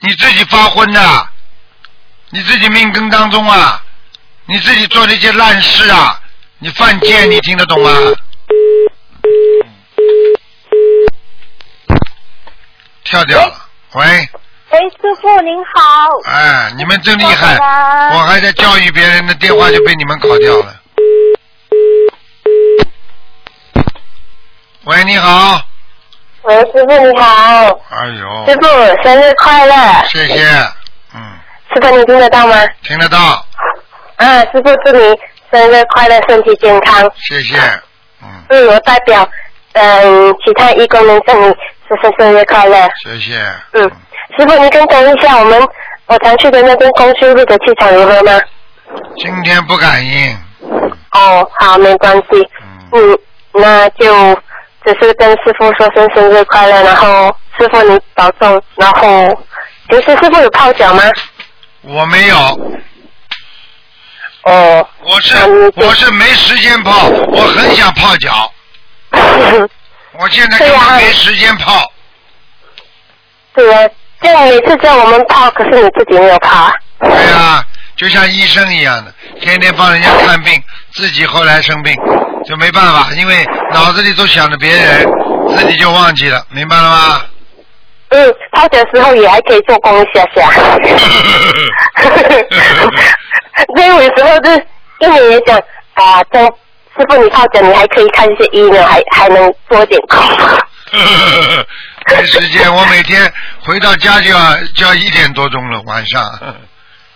[0.00, 1.28] 你自己发昏的，
[2.30, 3.80] 你自己命根当中啊，
[4.46, 6.20] 你自己做那些烂事啊，
[6.58, 7.90] 你犯贱，你听得懂吗？
[13.04, 14.04] 跳掉了，喂，
[14.70, 16.08] 喂，师傅您好。
[16.24, 17.56] 哎，你们真厉害
[18.12, 20.74] 我还在教育别人的电话就被你们搞掉了。
[24.86, 25.60] 喂，你好，
[26.42, 29.74] 喂，师傅你好，哎呦，师傅生日快乐。
[30.08, 30.46] 谢谢，
[31.12, 31.20] 嗯
[31.74, 32.54] 师傅你听得到吗？
[32.84, 33.18] 听得到，
[34.14, 35.18] 啊，师傅祝你
[35.50, 37.02] 生日快乐，身体健康。
[37.16, 37.58] 谢谢，
[38.22, 39.28] 嗯，我代表
[39.72, 42.88] 嗯其他义工们祝你师傅生日快乐。
[43.02, 43.40] 谢谢。
[43.72, 43.82] 嗯，
[44.38, 45.60] 师傅您跟讲一下我们
[46.06, 48.40] 我常去的那边公修路的气场如何吗？
[49.16, 50.38] 今天不感应，
[51.10, 52.48] 哦，好，没关系。
[52.92, 53.18] 嗯，
[53.52, 54.40] 那就
[54.86, 59.26] 只是跟师傅说声生日快乐，然后师傅你保重，然后
[59.88, 61.02] 平时师傅有泡脚吗？
[61.82, 62.36] 我没有，
[64.44, 65.36] 哦，我是
[65.76, 68.52] 我是没时间泡，我很想泡脚，
[70.18, 71.84] 我现在根本没时间泡，
[73.54, 76.72] 对啊，这样每次叫我们泡，可是你自己没有泡啊。
[77.00, 77.64] 对啊，
[77.96, 80.62] 就像医生一样的，天天帮人家看病，
[80.92, 81.94] 自己后来生病，
[82.48, 85.06] 就没办法，因为脑子里都想着别人，
[85.56, 87.22] 自己就忘记了，明白了吗？
[88.08, 90.48] 嗯，泡脚的时候也还可以做功一下下。
[93.74, 94.50] 所以 有时候就
[95.00, 95.58] 一年也想
[95.94, 100.18] 啊，这师傅你泡脚，你还可以看一些医呢，还还能多点功。
[102.08, 103.32] 没时间，我每天
[103.64, 106.22] 回到家就要就要一点多钟了，晚上。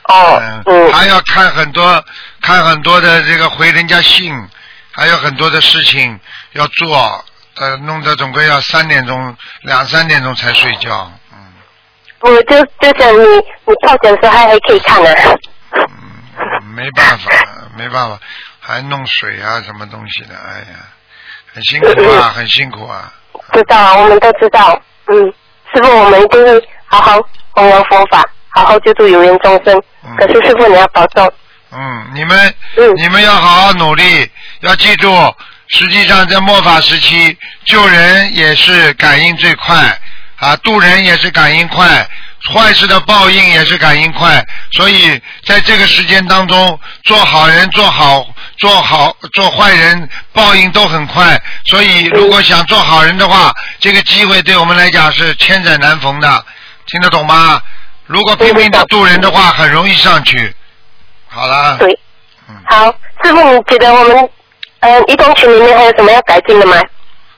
[0.09, 2.05] 哦，嗯，还要看很多
[2.43, 4.35] 看很多的这个回人家信，
[4.93, 6.19] 还有很多的事情
[6.53, 7.25] 要做，
[7.57, 11.11] 呃，弄得总归要三点钟两三点钟才睡觉。
[11.33, 11.39] 嗯
[12.23, 13.25] 我就就想你
[13.65, 15.09] 你泡脚的时候还还可以看呢。
[16.77, 17.31] 没办法，
[17.79, 18.19] 没办法，
[18.61, 20.85] 还弄水啊，什么东西的，哎呀，
[21.55, 23.11] 很辛苦啊，很辛苦啊。
[23.55, 24.79] 知道，我们都知道。
[25.07, 25.33] 嗯，
[25.75, 27.19] 师傅，我们一定会好好
[27.53, 29.83] 弘扬佛法，好好救度有缘众生。
[30.19, 31.33] 可是师傅你要保重。
[31.73, 32.55] 嗯，你们，
[32.97, 35.35] 你们要好好努力，要记住，
[35.69, 39.99] 实际上在末法时期，救人也是感应最快，
[40.37, 42.09] 啊，渡人也是感应快。
[42.55, 44.43] 坏事的报应也是感应快，
[44.73, 51.39] 所以在这个时间当中，做好人、做好、做好、做坏人，报应都很快。
[51.67, 56.47] 所以，如果想做好人的话，这个机会对我们来讲是千载难逢的，
[56.87, 57.61] 听得懂吗？
[58.07, 60.53] 如果拼命的渡人的话，很容易上去。
[61.31, 61.77] 好啦。
[61.79, 61.99] 对。
[62.67, 64.29] 好，师傅，你觉得我们
[64.81, 66.77] 嗯，移动群里面还有什么要改进的吗？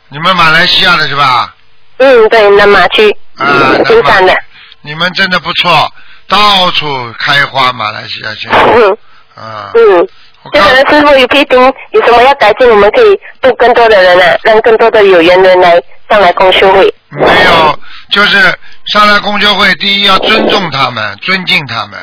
[0.09, 1.55] 你们马来西亚的是吧？
[1.99, 3.15] 嗯，对，南马区。
[3.37, 4.35] 啊，金山的。
[4.81, 5.93] 你们真的不错，
[6.29, 6.87] 到处
[7.19, 8.59] 开花，马来西亚现在。
[8.75, 8.99] 嗯。
[9.37, 9.71] 啊。
[9.75, 10.09] 嗯。
[10.53, 15.81] 就可能师傅有批评，有什么要改进，我们可以渡更多的人啊，让更多的有缘人来
[16.11, 16.93] 上来共修会。
[17.11, 17.79] 没有，
[18.11, 18.39] 就是
[18.87, 22.01] 上来共修会，第一要尊重他们，尊敬他们，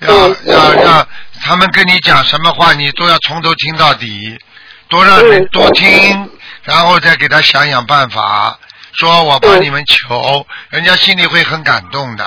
[0.00, 1.08] 要要要
[1.42, 4.38] 他们跟你讲什么话，你都要从头听到底，
[4.88, 6.30] 多让人多听，
[6.64, 8.58] 然后再给他想想办法。
[8.98, 12.24] 说我帮你们求，人家心里会很感动的，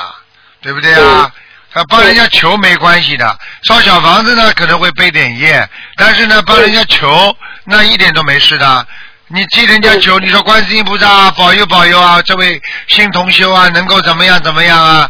[0.61, 1.31] 对不对啊？
[1.71, 8.87] 他帮人家求没关系的，烧小房子呢可能会背点业，但是呢帮人家求那一点都没事的。
[9.27, 15.09] 你替人家求，你说观世音菩萨保佑保佑啊，这位新同修啊能够怎么样怎么样啊，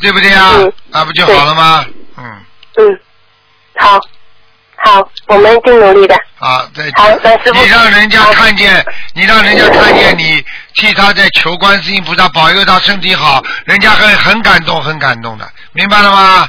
[0.00, 0.52] 对不对啊？
[0.90, 1.84] 那不就好了吗？
[2.16, 2.24] 嗯。
[2.76, 3.00] 嗯，
[3.76, 3.98] 好。
[4.78, 6.14] 好，我们一定努力的。
[6.38, 6.92] 好，再见。
[6.96, 7.54] 好，那师傅。
[7.54, 8.84] 你让人家看见，
[9.14, 16.48] 你让人家看见你替他在求观世音菩萨保佑他身体好，人家会很感动，很感动的，明白了吗？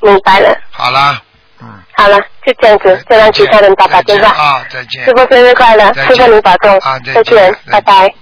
[0.00, 0.56] 明白了。
[0.70, 1.22] 好了，
[1.60, 1.68] 嗯。
[1.96, 4.42] 好了，就这样子，再让其他人打打电话。
[4.42, 5.04] 啊，再见。
[5.04, 6.78] 师傅生日快乐，师傅您保重。
[6.78, 8.12] 啊，再见，拜拜。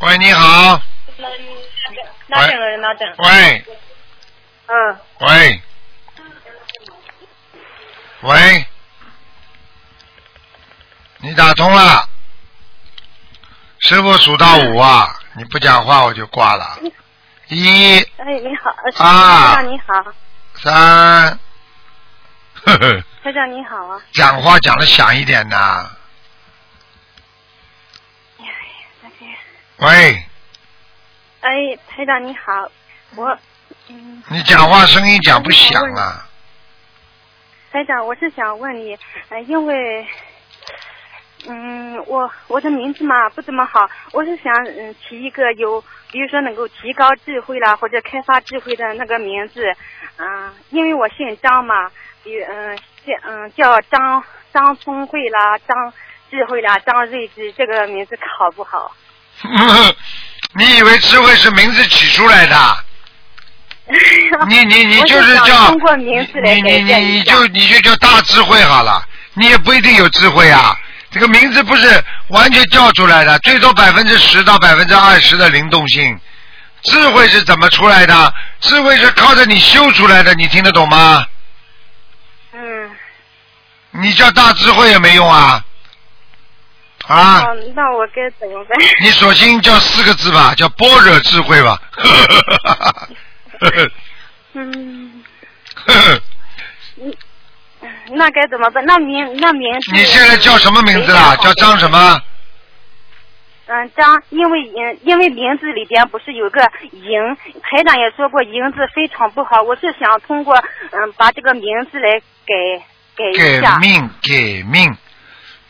[0.00, 0.80] 喂，你好。
[2.28, 2.76] 哪等了？
[2.78, 3.14] 哪等？
[3.18, 3.64] 喂。
[4.66, 4.98] 嗯。
[5.18, 5.62] 喂。
[8.22, 8.66] 喂。
[11.18, 12.08] 你打通了。
[13.80, 15.20] 师傅数到五啊！
[15.34, 16.78] 你不讲话我就挂了。
[17.48, 17.98] 一。
[17.98, 19.04] 哎，你好。
[19.04, 19.54] 啊。
[19.54, 20.12] 台长你好。
[20.54, 21.38] 三。
[22.64, 23.04] 呵呵。
[23.22, 24.00] 台长你好啊。
[24.12, 25.90] 讲话讲的响一点呐。
[29.80, 30.22] 喂。
[31.40, 32.70] 哎，台长你好，
[33.16, 33.38] 我
[33.88, 34.22] 嗯。
[34.28, 36.28] 你讲话声音讲不响啊！
[37.72, 38.98] 台长，我是想问你，
[39.30, 40.06] 呃，因为，
[41.48, 49.64] 嗯，我我的名字嘛不怎么好，我是想嗯起一个有，比如说能够提高智慧啦或者开发智慧的那个名字，
[50.18, 51.90] 嗯，因为我姓张嘛，
[52.22, 52.76] 比嗯
[53.06, 54.22] 叫嗯叫张
[54.52, 55.94] 张聪慧啦，张
[56.30, 58.94] 智慧啦，张睿智，这个名字好不好？
[60.54, 62.84] 你以为智慧是名字取出来的？
[64.48, 66.06] 你你你就是叫你
[66.62, 70.76] 你你你你就你就叫大智慧好了，你也不一定有智慧啊。
[71.10, 76.18] 这个名字不是完全叫出来的，最多百分之十到百分之二十的灵动性。
[76.84, 78.34] 智慧是怎么出来的？
[78.60, 81.26] 智慧是靠着你修出来的，你听得懂吗？
[82.52, 82.90] 嗯。
[83.90, 85.64] 你叫大智慧也没用啊。
[87.10, 87.44] 啊。
[87.74, 88.78] 那我该怎么办？
[89.02, 91.78] 你索性叫四个字吧，叫般若智慧吧。
[94.54, 95.22] 嗯，
[98.10, 98.84] 那该怎么办？
[98.84, 99.92] 那名那名字？
[99.92, 101.36] 你现在叫什么名字啊？
[101.36, 102.20] 叫张什么？
[103.66, 109.62] 嗯，张，因为因因为名字里边不是有个赢，台长也说过银字非常不好。
[109.62, 110.56] 我是想通过
[110.90, 112.84] 嗯把这个名字来改
[113.14, 113.74] 改一下。
[113.74, 114.96] 改命改命，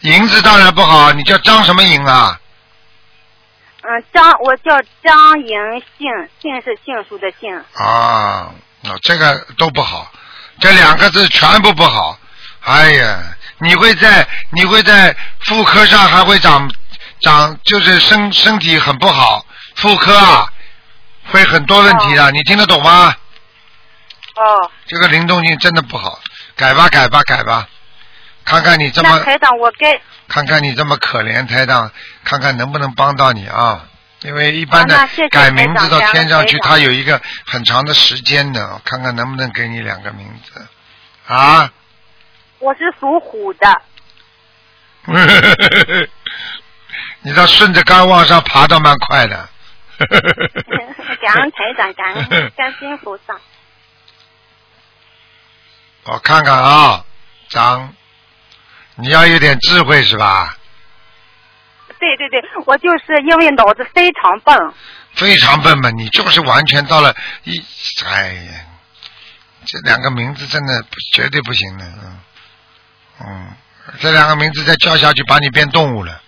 [0.00, 2.40] 银子当然不好，你叫张什么银啊？
[3.82, 4.72] 嗯，张，我叫
[5.02, 5.56] 张银
[5.98, 6.08] 杏，
[6.40, 7.54] 杏是杏树的杏。
[7.74, 8.50] 啊，
[8.82, 10.10] 那这个都不好，
[10.60, 12.18] 这两个字全部不好。
[12.62, 13.18] 哎呀，
[13.58, 16.70] 你会在你会在妇科上还会长
[17.22, 19.44] 长，就是身身体很不好，
[19.76, 20.46] 妇科啊
[21.28, 23.14] 会很多问题的，你听得懂吗？
[24.36, 24.70] 哦。
[24.86, 26.20] 这个灵动性真的不好，
[26.54, 27.66] 改吧改吧改吧，
[28.44, 31.90] 看看你这么那台长，我该看看你这么可怜，台长，
[32.24, 33.86] 看看能不能帮到你啊？
[34.22, 40.66] 因为一般的改名字到天上去，感恩台长它有一个很长的时间的，看看能不能给你两个名字
[41.26, 41.72] 啊？
[42.58, 43.82] 我是属虎的，
[47.22, 49.48] 你倒顺着杆往上爬，倒蛮快的。
[50.00, 53.38] 感恩台长， 感恩感恩菩萨。
[56.04, 57.04] 我看看啊，
[57.48, 57.94] 张，
[59.00, 60.56] 你要有点智慧是吧？
[61.98, 64.72] 对对对，我就是因为脑子非常笨。
[65.12, 67.62] 非常笨嘛，你就是完全到了一，
[68.06, 68.52] 哎呀，
[69.66, 72.20] 这两个名字真的绝对不行的，嗯，
[73.26, 73.52] 嗯，
[73.98, 76.22] 这两个名字再叫下去，把你变动物了，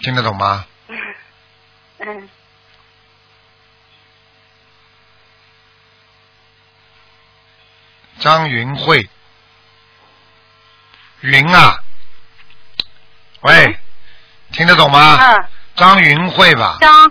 [0.00, 0.66] 听得懂吗？
[2.00, 2.28] 嗯，
[8.18, 9.08] 张云慧，
[11.22, 11.78] 云啊，
[13.40, 13.76] 喂，
[14.52, 15.18] 听得懂吗？
[15.20, 15.44] 嗯。
[15.74, 16.76] 张云慧吧。
[16.80, 17.10] 张。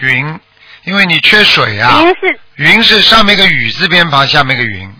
[0.00, 0.40] 云，
[0.84, 2.00] 因为你缺水啊。
[2.00, 4.94] 云是云是上面一个雨字边旁，下面一个云，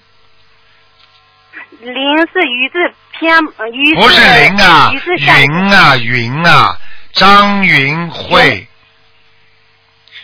[1.81, 3.53] 林是雨字偏不
[4.11, 6.79] 是林啊云啊云啊，
[7.13, 8.69] 张云慧，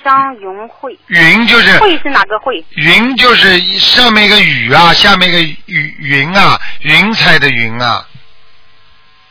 [0.04, 0.98] 张云慧。
[1.06, 2.62] 云就是慧是哪个慧？
[2.74, 8.06] 云就是上面一个雨啊，下面一个雨云啊，云彩的云啊，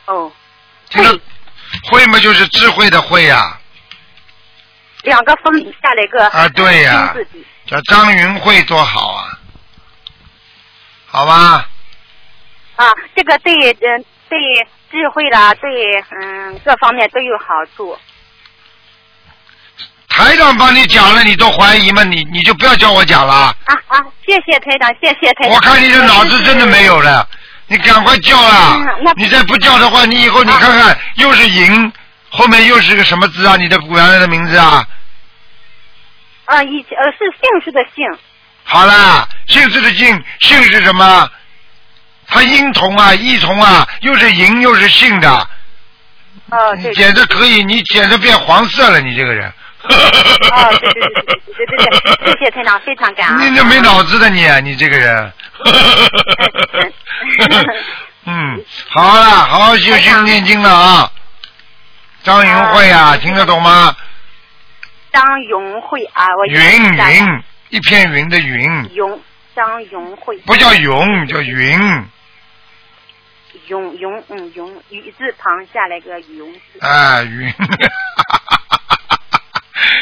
[0.05, 0.31] 哦，
[0.89, 1.19] 听得
[1.89, 3.59] 慧嘛就是智慧的慧啊，
[5.03, 7.15] 两个风底下来个啊对呀
[7.65, 9.39] 叫张云慧多好啊，
[11.07, 11.67] 好吧，
[12.75, 12.85] 啊，
[13.15, 14.37] 这个对嗯、对
[14.91, 17.45] 智慧啦，对嗯各方面都有好
[17.75, 17.97] 处。
[20.07, 22.03] 台长帮你讲了，你都怀疑吗？
[22.03, 23.33] 你你就不要叫我讲了。
[23.33, 23.55] 啊
[23.87, 25.49] 啊，谢谢台长，谢谢台长。
[25.49, 27.27] 我看你这脑子真的没有了，
[27.67, 28.77] 你赶快叫啦！
[29.15, 31.91] 你再不叫的话，你以后你看看，又是银，
[32.29, 33.55] 后面又是个什么字啊？
[33.57, 34.85] 你的原来的名字啊？
[36.45, 38.05] 啊，以前呃是姓氏的姓，
[38.63, 41.27] 好啦，姓氏的姓，姓是什么？
[42.27, 45.29] 他音同啊，异同啊，又是银又是姓的，
[46.51, 46.89] 哦对。
[46.89, 49.51] 你简直可以，你简直变黄色了，你这个人。
[49.87, 53.39] 哦，对对对对对对对，谢谢台长，非常感恩。
[53.51, 55.33] 你这没脑子的你，你这个人。
[58.25, 61.11] 嗯，好了，好好修心念经了啊。
[62.23, 63.95] 张云慧啊，听得懂吗？
[65.11, 69.21] 张云慧啊，我云云，一片云的云，云
[69.55, 70.37] 张云慧。
[70.39, 72.05] 不叫云，叫云。
[73.67, 76.85] 云云嗯云雨字旁下来个云字。
[76.85, 77.51] 啊，云。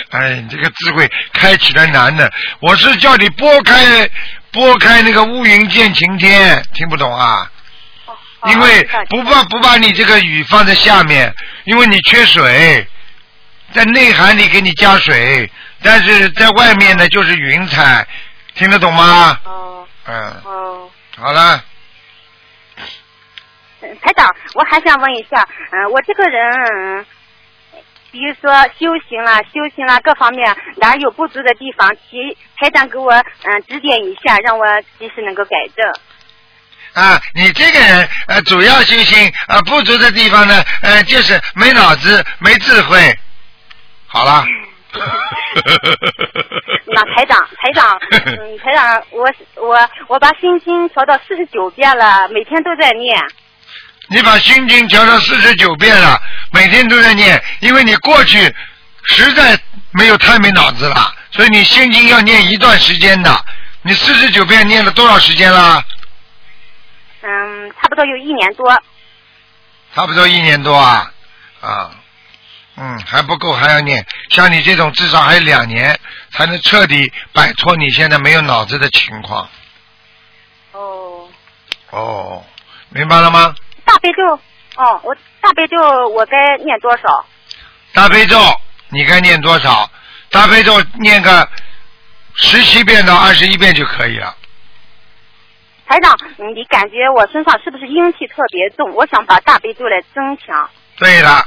[0.10, 2.32] 哎，你这个智慧开起来难的。
[2.60, 4.08] 我是叫你拨开
[4.54, 7.51] 拨开那个乌云见晴天，听不懂啊？
[8.45, 11.34] 因为不把不把你这个雨放在下面，
[11.64, 12.86] 因为你缺水，
[13.72, 15.49] 在内涵里给你加水，
[15.82, 18.06] 但是在外面呢就是云彩，
[18.54, 19.39] 听得懂吗？
[19.45, 19.88] 哦。
[20.06, 20.41] 嗯。
[20.43, 20.89] 哦。
[21.18, 21.64] 好了，
[23.82, 26.41] 嗯台长，我还想问一下，嗯、我这个人，
[26.76, 27.06] 嗯
[28.14, 34.66] 比如说修行啦、修行啦各方面哪有不足的地方，提台长给我嗯、指点一下，让我
[34.99, 35.84] 及时能够改正。
[36.93, 43.18] 啊，你这个人呃，主要修行呃不足的地方呢，呃，就是没脑子、没智慧。
[44.05, 44.45] 好了。
[46.86, 47.99] 那台长，台长，
[48.38, 53.20] 嗯，台长，我我我把心经调到四十九遍了，每天都在念。
[54.08, 58.54] 你把心经调到四十九遍了，每天都在念，因为你过去
[59.06, 59.60] 实在
[59.91, 63.45] 没有太没脑子了，所以你心经要念一段时间的。
[63.82, 65.84] 你四十九遍念了多少时间了？
[67.22, 68.84] 嗯，差不多有一年多。
[69.95, 71.12] 差不多一年多啊，
[71.62, 71.91] 啊，
[72.78, 74.06] 嗯，还不够，还要念。
[74.30, 75.99] 像你这种至少还有两年，
[76.32, 79.49] 才能彻底摆脱你现在没有脑子的情况。
[80.72, 81.28] 哦。
[81.91, 82.45] 哦，
[82.89, 83.54] 明白了吗？
[83.86, 84.23] 大悲咒，
[84.75, 85.77] 哦，我大悲咒
[86.09, 87.25] 我该念多少？
[87.93, 88.38] 大悲咒
[88.89, 89.89] 你该念多少？
[90.29, 91.47] 大悲咒念个
[92.36, 94.36] 十七遍到二十一遍就可以了。
[95.86, 98.93] 台长，嗯你感觉我身上是不是阴气特别重？
[98.93, 100.69] 我想把大悲咒来增强。
[100.97, 101.45] 对了，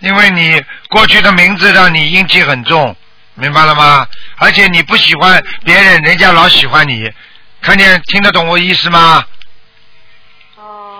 [0.00, 2.94] 因为你过去的名字让你阴气很重，
[3.34, 4.06] 明白了吗？
[4.36, 7.10] 而且你不喜欢别人，人家老喜欢你，
[7.62, 9.24] 看见听得懂我意思吗？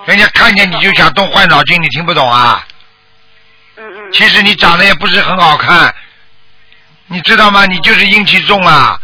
[0.03, 0.05] 哦。
[0.07, 2.67] 人家看见你就想动坏脑筋，你听不懂啊？
[3.77, 4.13] 嗯嗯。
[4.13, 5.95] 其实你长得也不是很好看，
[7.07, 7.65] 你知道吗？
[7.67, 9.01] 你就是阴气重啊。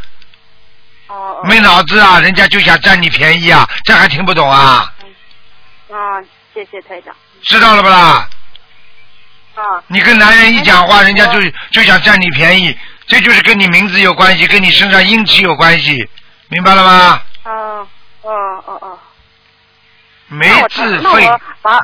[1.08, 1.40] 哦。
[1.44, 2.20] 没脑子啊！
[2.20, 4.92] 人家就想占你便宜啊，这还听不懂啊？
[5.90, 6.20] 啊，
[6.52, 7.14] 谢谢台长。
[7.42, 8.28] 知道了不啦？
[9.54, 9.62] 啊。
[9.86, 11.40] 你跟男人一讲话，人家就
[11.70, 12.76] 就想占你便宜，
[13.06, 16.08] 这就是跟你名字有关系，跟你身上阴气有关系，
[16.48, 17.22] 明白了吗？
[17.44, 17.86] 哦
[18.22, 18.30] 哦
[18.66, 18.98] 哦哦。
[20.28, 21.80] 没那我自那费，我把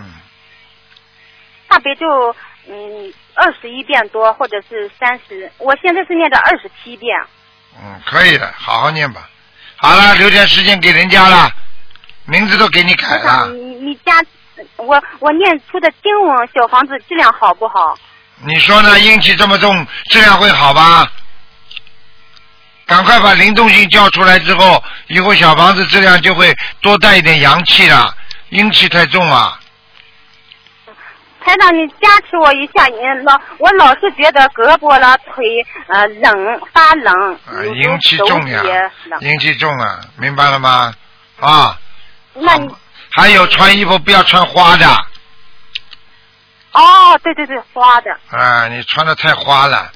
[1.69, 2.07] 大悲咒
[2.69, 7.17] 嗯二十一遍多，或者是三十，我现在是念的二十七遍。
[7.83, 9.29] 嗯，可以的，好好念吧。
[9.77, 11.51] 好了，留点时间给人家了，
[12.27, 13.49] 名字都给你改了。
[13.49, 14.23] 你你家
[14.77, 17.99] 我我念出的经文小房子质量好不好？
[18.45, 18.99] 你说呢？
[19.01, 21.11] 阴气这么重，质量会好吧？
[22.87, 28.15] 赶快把灵动性叫出来之后，以后小房子质量就会多带一点阳气了。
[28.55, 29.59] 阴气太重啊，
[31.41, 35.45] 台长，你加持我一下，你老我老是觉得胳膊了、腿
[35.89, 38.63] 呃冷发冷，啊有时候阴气重呀。
[39.21, 40.95] 阴气重啊，明白了吗？
[41.41, 41.77] 啊，
[42.35, 42.73] 那你
[43.11, 44.87] 还有穿衣服不要穿花的，
[46.75, 48.17] 哦，对对对，花的。
[48.31, 49.91] 啊，你穿的太花了，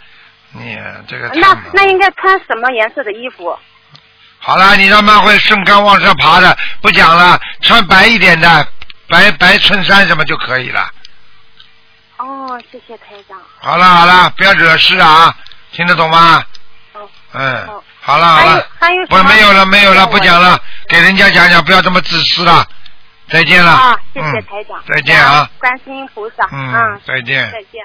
[0.50, 3.56] 你这个那那应该穿什么颜色的衣服？
[4.48, 8.66] 好了，你让慢会顺杆往上爬的，不讲了，穿白一点的，
[9.06, 10.90] 白白衬衫什么就可以了。
[12.16, 13.38] 哦，谢谢台长。
[13.60, 15.36] 好了好了，不要惹事啊，
[15.72, 16.42] 听得懂吗？
[16.94, 17.06] 哦。
[17.34, 17.68] 嗯，
[18.00, 22.66] 好了好了，还有什么不没有了没有了，不讲了，给人家讲讲，不要这么自私了。
[23.28, 23.70] 再见了。
[23.70, 24.82] 啊，谢谢嗯台长。
[24.88, 25.46] 再见啊。
[25.58, 26.48] 观世音菩萨。
[26.50, 27.00] 嗯嗯。
[27.06, 27.84] 再见再见。